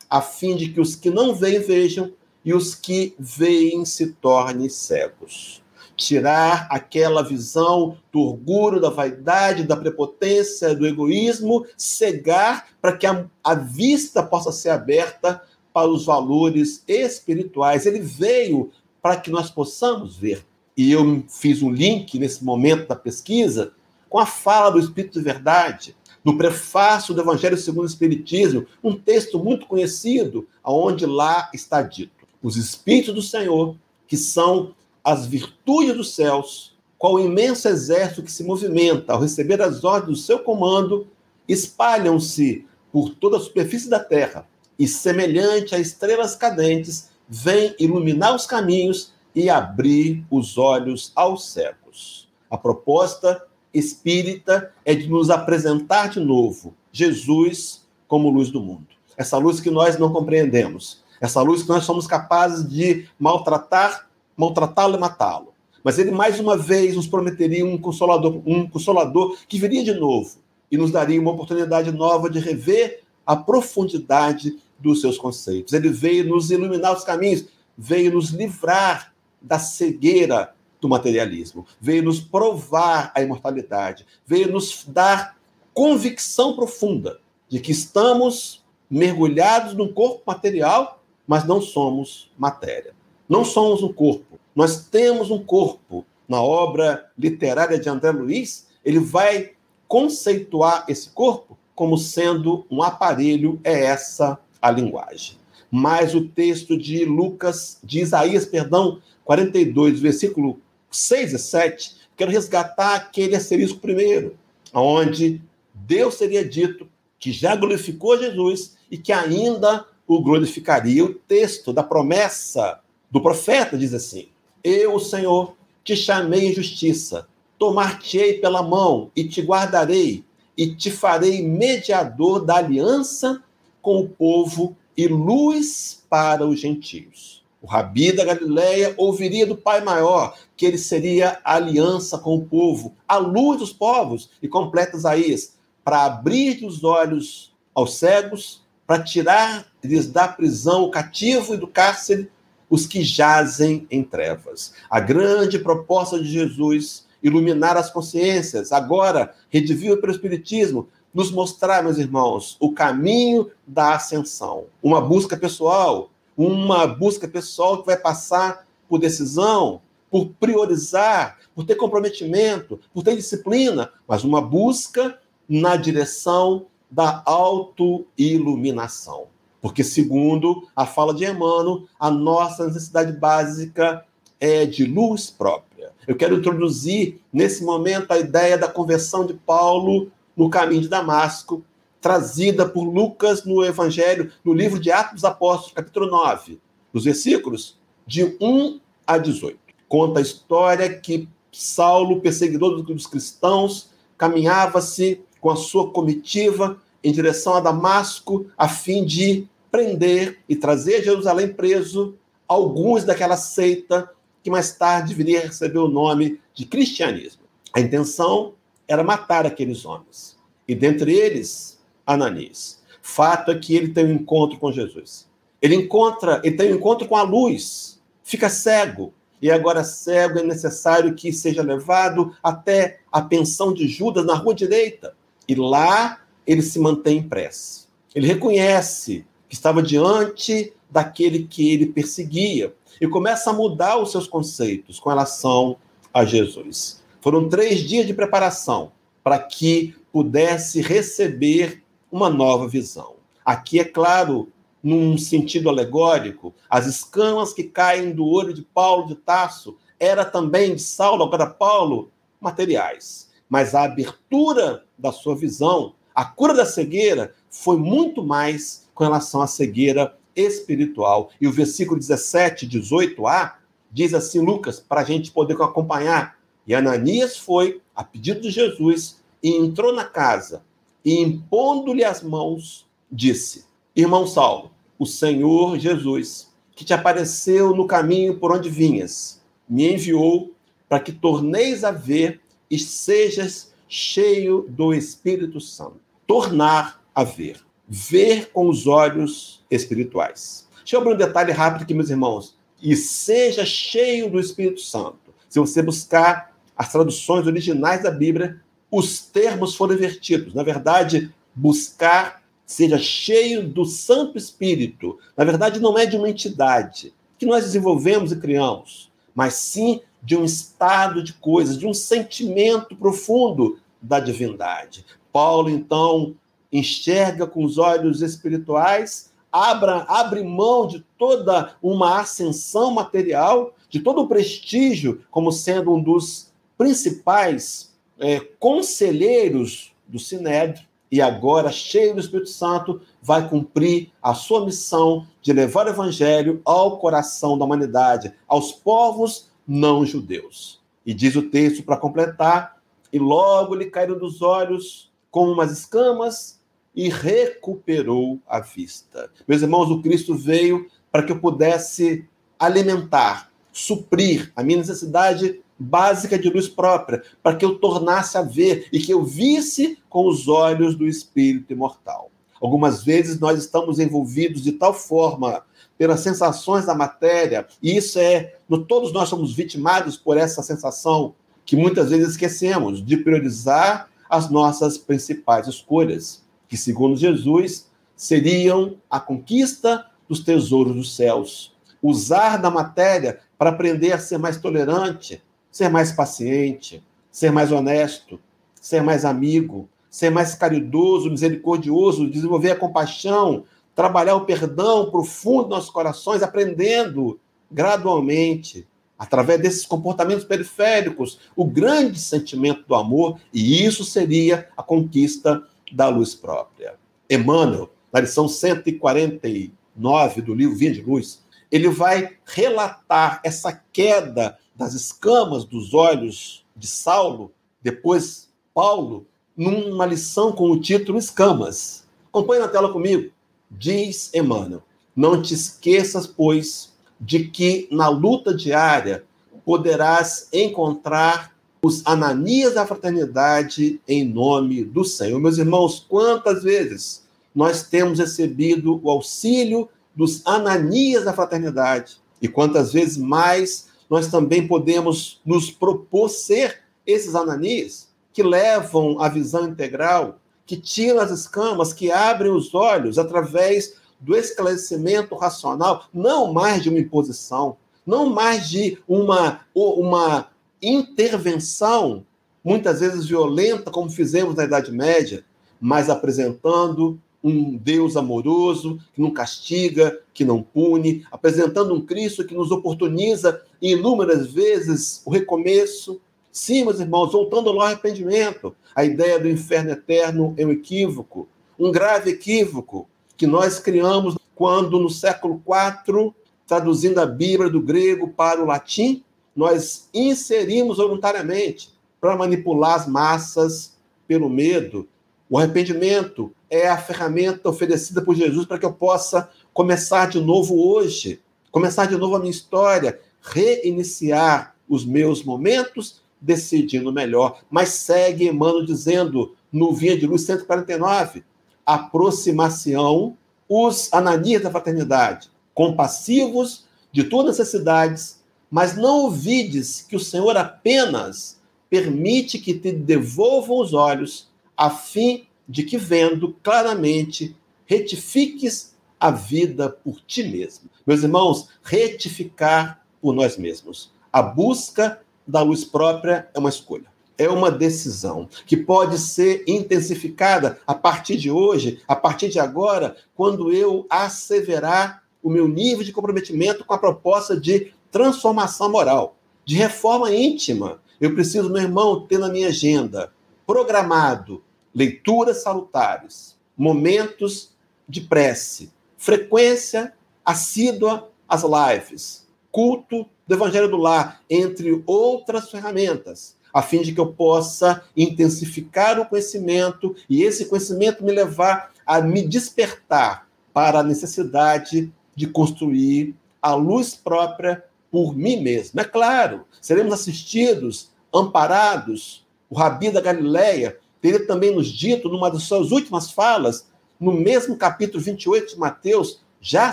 a 0.08 0.20
fim 0.20 0.56
de 0.56 0.68
que 0.68 0.80
os 0.80 0.94
que 0.94 1.10
não 1.10 1.34
veem 1.34 1.60
vejam 1.60 2.12
e 2.44 2.54
os 2.54 2.74
que 2.74 3.14
veem 3.18 3.84
se 3.84 4.12
tornem 4.12 4.68
cegos. 4.68 5.62
Tirar 5.98 6.66
aquela 6.70 7.22
visão 7.22 7.98
do 8.10 8.20
orgulho, 8.20 8.80
da 8.80 8.88
vaidade, 8.88 9.64
da 9.64 9.76
prepotência, 9.76 10.74
do 10.74 10.86
egoísmo, 10.86 11.66
cegar 11.76 12.68
para 12.80 12.96
que 12.96 13.06
a, 13.06 13.26
a 13.44 13.54
vista 13.54 14.22
possa 14.22 14.50
ser 14.50 14.70
aberta 14.70 15.42
para 15.74 15.88
os 15.88 16.06
valores 16.06 16.82
espirituais. 16.88 17.84
Ele 17.84 18.00
veio 18.00 18.70
para 19.02 19.16
que 19.16 19.30
nós 19.30 19.50
possamos 19.50 20.16
ver. 20.16 20.46
E 20.76 20.92
eu 20.92 21.24
fiz 21.28 21.62
um 21.62 21.70
link 21.70 22.18
nesse 22.18 22.44
momento 22.44 22.86
da 22.86 22.96
pesquisa 22.96 23.72
com 24.08 24.18
a 24.18 24.26
fala 24.26 24.70
do 24.70 24.78
Espírito 24.78 25.18
de 25.18 25.24
Verdade, 25.24 25.96
no 26.24 26.36
prefácio 26.36 27.14
do 27.14 27.20
Evangelho 27.20 27.56
segundo 27.56 27.84
o 27.84 27.88
Espiritismo, 27.88 28.66
um 28.82 28.94
texto 28.94 29.38
muito 29.38 29.66
conhecido, 29.66 30.46
aonde 30.62 31.06
lá 31.06 31.50
está 31.52 31.82
dito: 31.82 32.26
os 32.42 32.56
Espíritos 32.56 33.14
do 33.14 33.22
Senhor, 33.22 33.76
que 34.06 34.16
são 34.16 34.74
as 35.08 35.26
virtudes 35.26 35.96
dos 35.96 36.14
céus, 36.14 36.76
qual 36.98 37.14
o 37.14 37.20
imenso 37.20 37.66
exército 37.66 38.22
que 38.22 38.30
se 38.30 38.44
movimenta 38.44 39.14
ao 39.14 39.20
receber 39.20 39.62
as 39.62 39.82
ordens 39.82 40.18
do 40.18 40.22
seu 40.22 40.40
comando, 40.40 41.06
espalham-se 41.48 42.66
por 42.92 43.14
toda 43.14 43.38
a 43.38 43.40
superfície 43.40 43.88
da 43.88 44.00
terra 44.00 44.46
e, 44.78 44.86
semelhante 44.86 45.74
a 45.74 45.78
estrelas 45.78 46.36
cadentes, 46.36 47.08
vêm 47.26 47.74
iluminar 47.78 48.34
os 48.34 48.44
caminhos 48.44 49.14
e 49.34 49.48
abrir 49.48 50.26
os 50.30 50.58
olhos 50.58 51.10
aos 51.16 51.52
cegos. 51.52 52.28
A 52.50 52.58
proposta 52.58 53.46
espírita 53.72 54.74
é 54.84 54.94
de 54.94 55.08
nos 55.08 55.30
apresentar 55.30 56.10
de 56.10 56.20
novo 56.20 56.74
Jesus 56.92 57.86
como 58.06 58.28
luz 58.28 58.50
do 58.50 58.60
mundo. 58.60 58.88
Essa 59.16 59.38
luz 59.38 59.58
que 59.58 59.70
nós 59.70 59.98
não 59.98 60.12
compreendemos, 60.12 61.02
essa 61.18 61.40
luz 61.40 61.62
que 61.62 61.68
nós 61.70 61.84
somos 61.84 62.06
capazes 62.06 62.68
de 62.68 63.08
maltratar, 63.18 64.07
maltratá-lo 64.38 64.96
e 64.96 64.98
matá-lo. 64.98 65.52
Mas 65.84 65.98
ele 65.98 66.10
mais 66.10 66.38
uma 66.40 66.56
vez 66.56 66.96
nos 66.96 67.06
prometeria 67.06 67.66
um 67.66 67.76
consolador, 67.76 68.40
um 68.46 68.68
consolador 68.68 69.36
que 69.48 69.58
viria 69.58 69.84
de 69.84 69.92
novo 69.92 70.38
e 70.70 70.76
nos 70.78 70.90
daria 70.90 71.20
uma 71.20 71.32
oportunidade 71.32 71.90
nova 71.90 72.30
de 72.30 72.38
rever 72.38 73.02
a 73.26 73.36
profundidade 73.36 74.56
dos 74.78 75.00
seus 75.00 75.18
conceitos. 75.18 75.72
Ele 75.72 75.88
veio 75.88 76.26
nos 76.26 76.50
iluminar 76.50 76.96
os 76.96 77.04
caminhos, 77.04 77.46
veio 77.76 78.12
nos 78.12 78.30
livrar 78.30 79.12
da 79.40 79.58
cegueira 79.58 80.54
do 80.80 80.88
materialismo, 80.88 81.66
veio 81.80 82.02
nos 82.02 82.20
provar 82.20 83.12
a 83.14 83.20
imortalidade, 83.20 84.06
veio 84.26 84.52
nos 84.52 84.84
dar 84.86 85.36
convicção 85.74 86.54
profunda 86.54 87.20
de 87.48 87.60
que 87.60 87.72
estamos 87.72 88.64
mergulhados 88.90 89.74
no 89.74 89.92
corpo 89.92 90.22
material, 90.26 91.02
mas 91.26 91.44
não 91.44 91.60
somos 91.60 92.30
matéria. 92.38 92.94
Não 93.28 93.44
somos 93.44 93.82
um 93.82 93.92
corpo, 93.92 94.27
nós 94.58 94.88
temos 94.88 95.30
um 95.30 95.38
corpo. 95.38 96.04
Na 96.26 96.42
obra 96.42 97.12
literária 97.16 97.78
de 97.78 97.88
André 97.88 98.10
Luiz, 98.10 98.66
ele 98.84 98.98
vai 98.98 99.52
conceituar 99.86 100.84
esse 100.88 101.10
corpo 101.10 101.56
como 101.76 101.96
sendo 101.96 102.66
um 102.68 102.82
aparelho, 102.82 103.60
é 103.62 103.84
essa 103.84 104.36
a 104.60 104.68
linguagem. 104.72 105.38
Mas 105.70 106.12
o 106.12 106.26
texto 106.26 106.76
de 106.76 107.04
Lucas, 107.04 107.78
de 107.84 108.00
Isaías, 108.00 108.46
perdão, 108.46 109.00
42, 109.24 110.00
versículo 110.00 110.58
6 110.90 111.34
e 111.34 111.38
7, 111.38 111.96
quero 112.16 112.32
resgatar 112.32 112.96
aquele 112.96 113.36
asterisco 113.36 113.78
primeiro, 113.78 114.36
onde 114.74 115.40
Deus 115.72 116.14
seria 116.14 116.44
dito 116.44 116.88
que 117.20 117.30
já 117.30 117.54
glorificou 117.54 118.18
Jesus 118.18 118.76
e 118.90 118.98
que 118.98 119.12
ainda 119.12 119.86
o 120.04 120.20
glorificaria. 120.20 121.04
O 121.04 121.14
texto 121.14 121.72
da 121.72 121.84
promessa 121.84 122.80
do 123.08 123.22
profeta 123.22 123.78
diz 123.78 123.94
assim: 123.94 124.28
Eu, 124.62 124.94
o 124.94 125.00
Senhor, 125.00 125.54
te 125.84 125.96
chamei 125.96 126.48
em 126.48 126.52
justiça, 126.52 127.28
tomar-te-ei 127.58 128.34
pela 128.34 128.62
mão 128.62 129.10
e 129.14 129.24
te 129.24 129.40
guardarei, 129.40 130.24
e 130.56 130.74
te 130.74 130.90
farei 130.90 131.42
mediador 131.42 132.44
da 132.44 132.56
aliança 132.56 133.42
com 133.80 134.00
o 134.00 134.08
povo 134.08 134.76
e 134.96 135.06
luz 135.06 136.04
para 136.10 136.46
os 136.46 136.60
gentios. 136.60 137.44
O 137.62 137.66
rabi 137.66 138.12
da 138.12 138.24
Galileia 138.24 138.94
ouviria 138.96 139.46
do 139.46 139.56
Pai 139.56 139.80
Maior 139.80 140.36
que 140.56 140.66
ele 140.66 140.78
seria 140.78 141.40
a 141.44 141.54
aliança 141.54 142.18
com 142.18 142.34
o 142.34 142.44
povo, 142.44 142.94
a 143.06 143.16
luz 143.16 143.60
dos 143.60 143.72
povos, 143.72 144.30
e 144.42 144.48
completa 144.48 144.96
Isaías, 144.96 145.54
para 145.84 146.04
abrir 146.04 146.64
os 146.64 146.82
olhos 146.82 147.52
aos 147.74 147.94
cegos, 147.94 148.60
para 148.86 149.02
tirar-lhes 149.02 150.06
da 150.08 150.26
prisão 150.26 150.82
o 150.82 150.90
cativo 150.90 151.54
e 151.54 151.56
do 151.56 151.68
cárcere 151.68 152.30
os 152.68 152.86
que 152.86 153.02
jazem 153.02 153.86
em 153.90 154.02
trevas. 154.02 154.74
A 154.90 155.00
grande 155.00 155.58
proposta 155.58 156.18
de 156.18 156.30
Jesus, 156.30 157.06
iluminar 157.22 157.76
as 157.76 157.90
consciências, 157.90 158.72
agora 158.72 159.34
redivida 159.48 159.96
pelo 159.96 160.12
Espiritismo, 160.12 160.88
nos 161.12 161.30
mostrar, 161.30 161.82
meus 161.82 161.98
irmãos, 161.98 162.56
o 162.60 162.72
caminho 162.72 163.50
da 163.66 163.94
ascensão. 163.94 164.66
Uma 164.82 165.00
busca 165.00 165.36
pessoal, 165.36 166.10
uma 166.36 166.86
busca 166.86 167.26
pessoal 167.26 167.80
que 167.80 167.86
vai 167.86 167.96
passar 167.96 168.66
por 168.88 168.98
decisão, 168.98 169.80
por 170.10 170.28
priorizar, 170.38 171.38
por 171.54 171.64
ter 171.64 171.74
comprometimento, 171.74 172.78
por 172.94 173.02
ter 173.02 173.16
disciplina, 173.16 173.92
mas 174.06 174.24
uma 174.24 174.40
busca 174.40 175.18
na 175.48 175.76
direção 175.76 176.66
da 176.90 177.22
autoiluminação. 177.26 179.26
Porque, 179.60 179.82
segundo 179.82 180.68
a 180.74 180.86
fala 180.86 181.12
de 181.12 181.24
Emmanuel, 181.24 181.84
a 181.98 182.10
nossa 182.10 182.66
necessidade 182.66 183.12
básica 183.12 184.04
é 184.40 184.64
de 184.64 184.84
luz 184.84 185.30
própria. 185.30 185.90
Eu 186.06 186.16
quero 186.16 186.36
introduzir, 186.36 187.20
nesse 187.32 187.64
momento, 187.64 188.12
a 188.12 188.18
ideia 188.18 188.56
da 188.56 188.68
conversão 188.68 189.26
de 189.26 189.34
Paulo 189.34 190.10
no 190.36 190.48
caminho 190.48 190.82
de 190.82 190.88
Damasco, 190.88 191.64
trazida 192.00 192.66
por 192.68 192.84
Lucas 192.84 193.44
no 193.44 193.64
Evangelho, 193.64 194.32
no 194.44 194.52
livro 194.52 194.78
de 194.78 194.92
Atos 194.92 195.14
dos 195.14 195.24
Apóstolos, 195.24 195.74
capítulo 195.74 196.06
9, 196.06 196.60
os 196.92 197.04
versículos 197.04 197.76
de 198.06 198.36
1 198.40 198.80
a 199.06 199.18
18. 199.18 199.58
Conta 199.88 200.20
a 200.20 200.22
história 200.22 200.98
que 200.98 201.28
Saulo, 201.50 202.20
perseguidor 202.20 202.82
dos 202.82 203.06
cristãos, 203.06 203.90
caminhava-se 204.16 205.20
com 205.40 205.50
a 205.50 205.56
sua 205.56 205.90
comitiva 205.90 206.80
em 207.02 207.12
direção 207.12 207.54
a 207.54 207.60
Damasco, 207.60 208.46
a 208.56 208.68
fim 208.68 209.04
de 209.04 209.46
prender 209.70 210.38
e 210.48 210.56
trazer 210.56 210.96
a 210.96 211.02
Jerusalém 211.02 211.52
preso 211.52 212.16
alguns 212.46 213.04
daquela 213.04 213.36
seita 213.36 214.10
que 214.42 214.50
mais 214.50 214.72
tarde 214.72 215.14
viria 215.14 215.40
a 215.40 215.46
receber 215.46 215.78
o 215.78 215.88
nome 215.88 216.40
de 216.54 216.64
cristianismo. 216.64 217.42
A 217.72 217.80
intenção 217.80 218.54
era 218.86 219.04
matar 219.04 219.46
aqueles 219.46 219.84
homens. 219.84 220.36
E 220.66 220.74
dentre 220.74 221.12
eles 221.12 221.78
Ananias. 222.06 222.82
Fato 223.02 223.50
é 223.50 223.58
que 223.58 223.76
ele 223.76 223.88
tem 223.88 224.06
um 224.06 224.12
encontro 224.12 224.58
com 224.58 224.72
Jesus. 224.72 225.28
Ele 225.60 225.74
encontra, 225.74 226.40
ele 226.42 226.56
tem 226.56 226.72
um 226.72 226.76
encontro 226.76 227.06
com 227.06 227.16
a 227.16 227.22
luz. 227.22 228.00
fica 228.22 228.48
cego. 228.48 229.12
E 229.40 229.50
agora, 229.50 229.84
cego, 229.84 230.38
é 230.38 230.42
necessário 230.42 231.14
que 231.14 231.32
seja 231.32 231.62
levado 231.62 232.34
até 232.42 233.00
a 233.12 233.22
pensão 233.22 233.72
de 233.72 233.86
Judas 233.86 234.26
na 234.26 234.34
rua 234.34 234.54
direita. 234.54 235.14
E 235.46 235.54
lá 235.54 236.20
ele 236.48 236.62
se 236.62 236.78
mantém 236.78 237.18
em 237.18 237.28
prece. 237.28 237.86
Ele 238.14 238.26
reconhece 238.26 239.26
que 239.50 239.54
estava 239.54 239.82
diante 239.82 240.72
daquele 240.90 241.46
que 241.46 241.70
ele 241.70 241.84
perseguia 241.84 242.74
e 242.98 243.06
começa 243.06 243.50
a 243.50 243.52
mudar 243.52 243.98
os 243.98 244.10
seus 244.10 244.26
conceitos 244.26 244.98
com 244.98 245.10
relação 245.10 245.76
a 246.12 246.24
Jesus. 246.24 247.04
Foram 247.20 247.50
três 247.50 247.80
dias 247.80 248.06
de 248.06 248.14
preparação 248.14 248.92
para 249.22 249.38
que 249.38 249.94
pudesse 250.10 250.80
receber 250.80 251.82
uma 252.10 252.30
nova 252.30 252.66
visão. 252.66 253.16
Aqui, 253.44 253.78
é 253.78 253.84
claro, 253.84 254.48
num 254.82 255.18
sentido 255.18 255.68
alegórico, 255.68 256.54
as 256.70 256.86
escamas 256.86 257.52
que 257.52 257.64
caem 257.64 258.10
do 258.10 258.24
olho 258.24 258.54
de 258.54 258.62
Paulo 258.62 259.06
de 259.06 259.16
Tarso 259.16 259.76
era 260.00 260.24
também 260.24 260.74
de 260.74 260.80
Saulo, 260.80 261.24
agora 261.24 261.46
Paulo, 261.46 262.10
materiais. 262.40 263.28
Mas 263.50 263.74
a 263.74 263.84
abertura 263.84 264.84
da 264.96 265.12
sua 265.12 265.36
visão, 265.36 265.94
a 266.18 266.24
cura 266.24 266.52
da 266.52 266.66
cegueira, 266.66 267.32
foi 267.48 267.76
muito 267.76 268.24
mais 268.24 268.88
com 268.92 269.04
relação 269.04 269.40
à 269.40 269.46
cegueira 269.46 270.18
espiritual. 270.34 271.30
E 271.40 271.46
o 271.46 271.52
versículo 271.52 271.96
17, 271.96 272.66
18a, 272.66 273.52
diz 273.92 274.12
assim, 274.12 274.40
Lucas, 274.40 274.80
para 274.80 275.02
a 275.02 275.04
gente 275.04 275.30
poder 275.30 275.54
acompanhar. 275.62 276.36
E 276.66 276.74
Ananias 276.74 277.38
foi, 277.38 277.80
a 277.94 278.02
pedido 278.02 278.40
de 278.40 278.50
Jesus, 278.50 279.22
e 279.40 279.54
entrou 279.54 279.94
na 279.94 280.04
casa, 280.04 280.64
e 281.04 281.20
impondo-lhe 281.22 282.02
as 282.02 282.20
mãos, 282.20 282.84
disse: 283.08 283.66
Irmão 283.94 284.26
Saulo, 284.26 284.72
o 284.98 285.06
Senhor 285.06 285.78
Jesus, 285.78 286.52
que 286.74 286.84
te 286.84 286.92
apareceu 286.92 287.76
no 287.76 287.86
caminho 287.86 288.40
por 288.40 288.50
onde 288.50 288.68
vinhas, 288.68 289.40
me 289.68 289.94
enviou 289.94 290.52
para 290.88 290.98
que 290.98 291.12
torneis 291.12 291.84
a 291.84 291.92
ver 291.92 292.40
e 292.68 292.76
sejas 292.76 293.72
cheio 293.88 294.66
do 294.68 294.92
Espírito 294.92 295.60
Santo. 295.60 296.07
Tornar 296.28 297.02
a 297.14 297.24
ver. 297.24 297.58
Ver 297.88 298.50
com 298.52 298.68
os 298.68 298.86
olhos 298.86 299.64
espirituais. 299.70 300.68
Deixa 300.76 300.94
eu 300.94 301.00
abrir 301.00 301.14
um 301.14 301.16
detalhe 301.16 301.52
rápido 301.52 301.82
aqui, 301.82 301.94
meus 301.94 302.10
irmãos. 302.10 302.56
E 302.82 302.94
seja 302.94 303.64
cheio 303.64 304.30
do 304.30 304.38
Espírito 304.38 304.82
Santo. 304.82 305.34
Se 305.48 305.58
você 305.58 305.82
buscar 305.82 306.54
as 306.76 306.92
traduções 306.92 307.46
originais 307.46 308.02
da 308.02 308.10
Bíblia, 308.10 308.60
os 308.90 309.20
termos 309.20 309.74
foram 309.74 309.94
invertidos. 309.94 310.52
Na 310.52 310.62
verdade, 310.62 311.34
buscar 311.54 312.42
seja 312.66 312.98
cheio 312.98 313.66
do 313.66 313.86
Santo 313.86 314.36
Espírito. 314.36 315.18
Na 315.34 315.44
verdade, 315.44 315.80
não 315.80 315.98
é 315.98 316.04
de 316.04 316.18
uma 316.18 316.28
entidade 316.28 317.14
que 317.38 317.46
nós 317.46 317.64
desenvolvemos 317.64 318.32
e 318.32 318.36
criamos, 318.38 319.10
mas 319.34 319.54
sim 319.54 320.02
de 320.22 320.36
um 320.36 320.44
estado 320.44 321.22
de 321.22 321.32
coisas, 321.32 321.78
de 321.78 321.86
um 321.86 321.94
sentimento 321.94 322.94
profundo 322.94 323.80
da 324.02 324.20
divindade. 324.20 325.06
Paulo, 325.32 325.70
então, 325.70 326.34
enxerga 326.72 327.46
com 327.46 327.64
os 327.64 327.78
olhos 327.78 328.22
espirituais, 328.22 329.32
abra, 329.50 330.04
abre 330.08 330.42
mão 330.42 330.86
de 330.86 331.04
toda 331.18 331.74
uma 331.82 332.20
ascensão 332.20 332.90
material, 332.90 333.74
de 333.88 334.00
todo 334.00 334.22
o 334.22 334.28
prestígio, 334.28 335.22
como 335.30 335.50
sendo 335.50 335.94
um 335.94 336.02
dos 336.02 336.52
principais 336.76 337.94
é, 338.18 338.40
conselheiros 338.58 339.92
do 340.06 340.18
Sinédrio, 340.18 340.86
e 341.10 341.22
agora, 341.22 341.72
cheio 341.72 342.14
do 342.14 342.20
Espírito 342.20 342.50
Santo, 342.50 343.00
vai 343.22 343.48
cumprir 343.48 344.10
a 344.22 344.34
sua 344.34 344.64
missão 344.66 345.26
de 345.40 345.54
levar 345.54 345.86
o 345.86 345.90
evangelho 345.90 346.60
ao 346.64 346.98
coração 346.98 347.56
da 347.56 347.64
humanidade, 347.64 348.34
aos 348.46 348.72
povos 348.72 349.48
não 349.66 350.04
judeus. 350.04 350.80
E 351.06 351.14
diz 351.14 351.34
o 351.34 351.42
texto 351.48 351.82
para 351.82 351.96
completar: 351.96 352.76
e 353.10 353.18
logo 353.18 353.74
lhe 353.74 353.86
caíram 353.86 354.18
dos 354.18 354.42
olhos 354.42 355.07
como 355.38 355.52
umas 355.52 355.70
escamas 355.70 356.58
e 356.92 357.08
recuperou 357.08 358.40
a 358.44 358.58
vista. 358.58 359.30
Meus 359.46 359.62
irmãos, 359.62 359.88
o 359.88 360.02
Cristo 360.02 360.34
veio 360.34 360.88
para 361.12 361.22
que 361.22 361.30
eu 361.30 361.38
pudesse 361.38 362.24
alimentar, 362.58 363.48
suprir 363.72 364.52
a 364.56 364.64
minha 364.64 364.78
necessidade 364.78 365.62
básica 365.78 366.36
de 366.36 366.50
luz 366.50 366.66
própria, 366.66 367.22
para 367.40 367.54
que 367.54 367.64
eu 367.64 367.78
tornasse 367.78 368.36
a 368.36 368.42
ver 368.42 368.88
e 368.92 368.98
que 368.98 369.12
eu 369.12 369.22
visse 369.22 369.96
com 370.08 370.26
os 370.26 370.48
olhos 370.48 370.96
do 370.96 371.06
espírito 371.06 371.72
imortal. 371.72 372.32
Algumas 372.60 373.04
vezes 373.04 373.38
nós 373.38 373.60
estamos 373.60 374.00
envolvidos 374.00 374.60
de 374.60 374.72
tal 374.72 374.92
forma 374.92 375.62
pelas 375.96 376.18
sensações 376.18 376.84
da 376.84 376.96
matéria, 376.96 377.64
e 377.80 377.96
isso 377.96 378.18
é, 378.18 378.56
todos 378.88 379.12
nós 379.12 379.28
somos 379.28 379.54
vitimados 379.54 380.16
por 380.16 380.36
essa 380.36 380.64
sensação 380.64 381.36
que 381.64 381.76
muitas 381.76 382.10
vezes 382.10 382.30
esquecemos 382.30 383.06
de 383.06 383.16
priorizar 383.18 384.10
as 384.28 384.50
nossas 384.50 384.98
principais 384.98 385.66
escolhas, 385.66 386.44
que 386.68 386.76
segundo 386.76 387.16
Jesus 387.16 387.88
seriam 388.16 388.96
a 389.10 389.18
conquista 389.18 390.06
dos 390.28 390.40
tesouros 390.40 390.94
dos 390.94 391.16
céus, 391.16 391.74
usar 392.02 392.58
da 392.58 392.70
matéria 392.70 393.40
para 393.56 393.70
aprender 393.70 394.12
a 394.12 394.18
ser 394.18 394.38
mais 394.38 394.60
tolerante, 394.60 395.42
ser 395.70 395.88
mais 395.88 396.12
paciente, 396.12 397.02
ser 397.30 397.50
mais 397.50 397.72
honesto, 397.72 398.38
ser 398.74 399.02
mais 399.02 399.24
amigo, 399.24 399.88
ser 400.10 400.30
mais 400.30 400.54
caridoso, 400.54 401.30
misericordioso, 401.30 402.30
desenvolver 402.30 402.72
a 402.72 402.76
compaixão, 402.76 403.64
trabalhar 403.94 404.36
o 404.36 404.44
perdão 404.44 405.10
profundo 405.10 405.62
nos 405.62 405.70
nossos 405.70 405.90
corações, 405.90 406.42
aprendendo 406.42 407.38
gradualmente, 407.70 408.86
através 409.18 409.60
desses 409.60 409.84
comportamentos 409.84 410.44
periféricos, 410.44 411.40
o 411.56 411.64
grande 411.64 412.20
sentimento 412.20 412.84
do 412.86 412.94
amor, 412.94 413.40
e 413.52 413.84
isso 413.84 414.04
seria 414.04 414.68
a 414.76 414.82
conquista 414.82 415.62
da 415.92 416.08
luz 416.08 416.34
própria. 416.34 416.94
Emmanuel, 417.28 417.90
na 418.12 418.20
lição 418.20 418.48
149 418.48 420.42
do 420.42 420.54
livro 420.54 420.76
Vinha 420.76 420.92
de 420.92 421.02
Luz, 421.02 421.42
ele 421.70 421.88
vai 421.88 422.36
relatar 422.44 423.40
essa 423.44 423.72
queda 423.92 424.56
das 424.74 424.94
escamas 424.94 425.64
dos 425.64 425.92
olhos 425.92 426.64
de 426.76 426.86
Saulo, 426.86 427.52
depois 427.82 428.48
Paulo, 428.72 429.26
numa 429.56 430.06
lição 430.06 430.52
com 430.52 430.70
o 430.70 430.80
título 430.80 431.18
Escamas. 431.18 432.06
Acompanhe 432.28 432.62
na 432.62 432.68
tela 432.68 432.92
comigo. 432.92 433.32
Diz 433.70 434.32
Emmanuel: 434.32 434.82
Não 435.14 435.42
te 435.42 435.52
esqueças, 435.52 436.26
pois, 436.26 436.94
de 437.20 437.44
que 437.44 437.88
na 437.90 438.08
luta 438.08 438.54
diária 438.54 439.24
poderás 439.64 440.48
encontrar 440.52 441.52
os 441.82 442.04
Ananias 442.06 442.74
da 442.74 442.86
fraternidade 442.86 444.00
em 444.08 444.24
nome 444.24 444.84
do 444.84 445.04
Senhor. 445.04 445.38
Meus 445.40 445.58
irmãos, 445.58 446.04
quantas 446.08 446.62
vezes 446.62 447.26
nós 447.54 447.82
temos 447.82 448.18
recebido 448.18 449.00
o 449.02 449.10
auxílio 449.10 449.88
dos 450.14 450.44
Ananias 450.46 451.24
da 451.24 451.32
fraternidade 451.32 452.18
e 452.42 452.48
quantas 452.48 452.92
vezes 452.92 453.16
mais 453.16 453.88
nós 454.08 454.28
também 454.28 454.66
podemos 454.66 455.40
nos 455.44 455.70
propor 455.70 456.28
ser 456.28 456.80
esses 457.06 457.34
Ananias 457.34 458.08
que 458.32 458.42
levam 458.42 459.20
a 459.20 459.28
visão 459.28 459.68
integral, 459.68 460.38
que 460.64 460.76
tiram 460.76 461.20
as 461.20 461.30
escamas, 461.30 461.92
que 461.92 462.10
abrem 462.10 462.52
os 462.52 462.74
olhos 462.74 463.18
através 463.18 463.94
do 464.20 464.36
esclarecimento 464.36 465.34
racional, 465.36 466.06
não 466.12 466.52
mais 466.52 466.82
de 466.82 466.88
uma 466.88 466.98
imposição, 466.98 467.76
não 468.06 468.30
mais 468.30 468.68
de 468.68 468.98
uma, 469.06 469.60
uma 469.74 470.48
intervenção, 470.82 472.24
muitas 472.64 473.00
vezes 473.00 473.26
violenta, 473.26 473.90
como 473.90 474.10
fizemos 474.10 474.54
na 474.54 474.64
Idade 474.64 474.90
Média, 474.90 475.44
mas 475.80 476.10
apresentando 476.10 477.20
um 477.42 477.76
Deus 477.76 478.16
amoroso, 478.16 478.98
que 479.14 479.20
não 479.20 479.30
castiga, 479.30 480.18
que 480.34 480.44
não 480.44 480.62
pune, 480.62 481.24
apresentando 481.30 481.94
um 481.94 482.00
Cristo 482.00 482.44
que 482.44 482.54
nos 482.54 482.70
oportuniza 482.70 483.62
inúmeras 483.80 484.52
vezes 484.52 485.22
o 485.24 485.30
recomeço. 485.30 486.20
Sim, 486.50 486.84
meus 486.84 486.98
irmãos, 486.98 487.32
voltando 487.32 487.70
ao 487.70 487.80
arrependimento, 487.80 488.74
a 488.94 489.04
ideia 489.04 489.38
do 489.38 489.48
inferno 489.48 489.90
eterno 489.90 490.54
é 490.56 490.66
um 490.66 490.72
equívoco, 490.72 491.48
um 491.78 491.92
grave 491.92 492.30
equívoco 492.30 493.08
que 493.38 493.46
nós 493.46 493.78
criamos 493.78 494.36
quando, 494.54 494.98
no 494.98 495.08
século 495.08 495.62
IV, 495.64 496.34
traduzindo 496.66 497.20
a 497.20 497.24
Bíblia 497.24 497.70
do 497.70 497.80
grego 497.80 498.28
para 498.28 498.60
o 498.60 498.66
latim, 498.66 499.22
nós 499.54 500.08
inserimos 500.12 500.98
voluntariamente 500.98 501.90
para 502.20 502.36
manipular 502.36 502.96
as 502.96 503.06
massas 503.06 503.96
pelo 504.26 504.50
medo. 504.50 505.08
O 505.48 505.56
arrependimento 505.56 506.52
é 506.68 506.88
a 506.88 506.98
ferramenta 506.98 507.68
oferecida 507.68 508.20
por 508.20 508.34
Jesus 508.34 508.66
para 508.66 508.78
que 508.78 508.84
eu 508.84 508.92
possa 508.92 509.48
começar 509.72 510.26
de 510.26 510.40
novo 510.40 510.76
hoje, 510.76 511.40
começar 511.70 512.06
de 512.06 512.16
novo 512.16 512.34
a 512.34 512.40
minha 512.40 512.50
história, 512.50 513.20
reiniciar 513.40 514.74
os 514.88 515.04
meus 515.04 515.44
momentos, 515.44 516.20
decidindo 516.40 517.12
melhor. 517.12 517.60
Mas 517.70 517.90
segue 517.90 518.48
Emmanuel 518.48 518.84
dizendo 518.84 519.54
no 519.72 519.94
Vinha 519.94 520.18
de 520.18 520.26
Luz 520.26 520.42
149, 520.42 521.44
aproximação, 521.88 523.34
os 523.66 524.12
ananias 524.12 524.62
da 524.62 524.70
fraternidade, 524.70 525.50
compassivos 525.72 526.84
de 527.10 527.24
tuas 527.24 527.46
necessidades, 527.46 528.42
mas 528.70 528.94
não 528.94 529.22
ouvides 529.22 530.02
que 530.02 530.14
o 530.14 530.20
Senhor 530.20 530.54
apenas 530.56 531.58
permite 531.88 532.58
que 532.58 532.74
te 532.74 532.92
devolvam 532.92 533.78
os 533.78 533.94
olhos, 533.94 534.48
a 534.76 534.90
fim 534.90 535.46
de 535.66 535.82
que, 535.82 535.96
vendo 535.96 536.54
claramente, 536.62 537.56
retifiques 537.86 538.94
a 539.18 539.30
vida 539.30 539.88
por 539.88 540.20
ti 540.20 540.42
mesmo. 540.42 540.90
Meus 541.06 541.22
irmãos, 541.22 541.68
retificar 541.82 543.02
por 543.20 543.34
nós 543.34 543.56
mesmos. 543.56 544.12
A 544.30 544.42
busca 544.42 545.20
da 545.46 545.62
luz 545.62 545.84
própria 545.84 546.50
é 546.52 546.58
uma 546.58 546.68
escolha. 546.68 547.06
É 547.38 547.48
uma 547.48 547.70
decisão 547.70 548.48
que 548.66 548.76
pode 548.76 549.16
ser 549.16 549.62
intensificada 549.66 550.80
a 550.84 550.92
partir 550.92 551.36
de 551.36 551.50
hoje, 551.50 552.02
a 552.06 552.16
partir 552.16 552.48
de 552.48 552.58
agora, 552.58 553.16
quando 553.34 553.72
eu 553.72 554.04
asseverar 554.10 555.22
o 555.42 555.48
meu 555.48 555.68
nível 555.68 556.04
de 556.04 556.12
comprometimento 556.12 556.84
com 556.84 556.92
a 556.92 556.98
proposta 556.98 557.58
de 557.58 557.92
transformação 558.10 558.90
moral, 558.90 559.36
de 559.64 559.76
reforma 559.76 560.34
íntima. 560.34 561.00
Eu 561.20 561.34
preciso, 561.34 561.70
meu 561.70 561.82
irmão, 561.82 562.26
ter 562.26 562.38
na 562.38 562.48
minha 562.48 562.68
agenda 562.68 563.32
programado 563.66 564.62
leituras 564.94 565.62
salutares, 565.62 566.56
momentos 566.76 567.70
de 568.08 568.20
prece, 568.20 568.90
frequência 569.16 570.12
assídua 570.44 571.30
às 571.48 571.62
lives, 571.62 572.46
culto 572.70 573.26
do 573.46 573.54
Evangelho 573.54 573.88
do 573.88 573.96
Lar, 573.96 574.42
entre 574.48 575.02
outras 575.06 575.70
ferramentas, 575.70 576.56
a 576.72 576.82
fim 576.82 577.02
de 577.02 577.12
que 577.12 577.20
eu 577.20 577.32
possa 577.32 578.02
intensificar 578.16 579.18
o 579.18 579.26
conhecimento 579.26 580.14
e 580.28 580.42
esse 580.42 580.66
conhecimento 580.66 581.24
me 581.24 581.32
levar 581.32 581.90
a 582.06 582.20
me 582.20 582.46
despertar 582.46 583.48
para 583.72 584.00
a 584.00 584.02
necessidade 584.02 585.12
de 585.34 585.46
construir 585.46 586.34
a 586.60 586.74
luz 586.74 587.14
própria 587.14 587.84
por 588.10 588.36
mim 588.36 588.60
mesmo. 588.60 589.00
É 589.00 589.04
claro, 589.04 589.64
seremos 589.80 590.12
assistidos, 590.12 591.10
amparados. 591.32 592.46
O 592.68 592.76
Rabi 592.76 593.10
da 593.10 593.20
Galileia 593.20 593.98
teria 594.20 594.46
também 594.46 594.74
nos 594.74 594.88
dito, 594.88 595.28
numa 595.28 595.50
das 595.50 595.62
suas 595.62 595.90
últimas 595.90 596.30
falas, 596.30 596.88
no 597.20 597.32
mesmo 597.32 597.76
capítulo 597.76 598.22
28 598.22 598.74
de 598.74 598.78
Mateus, 598.78 599.40
já 599.60 599.92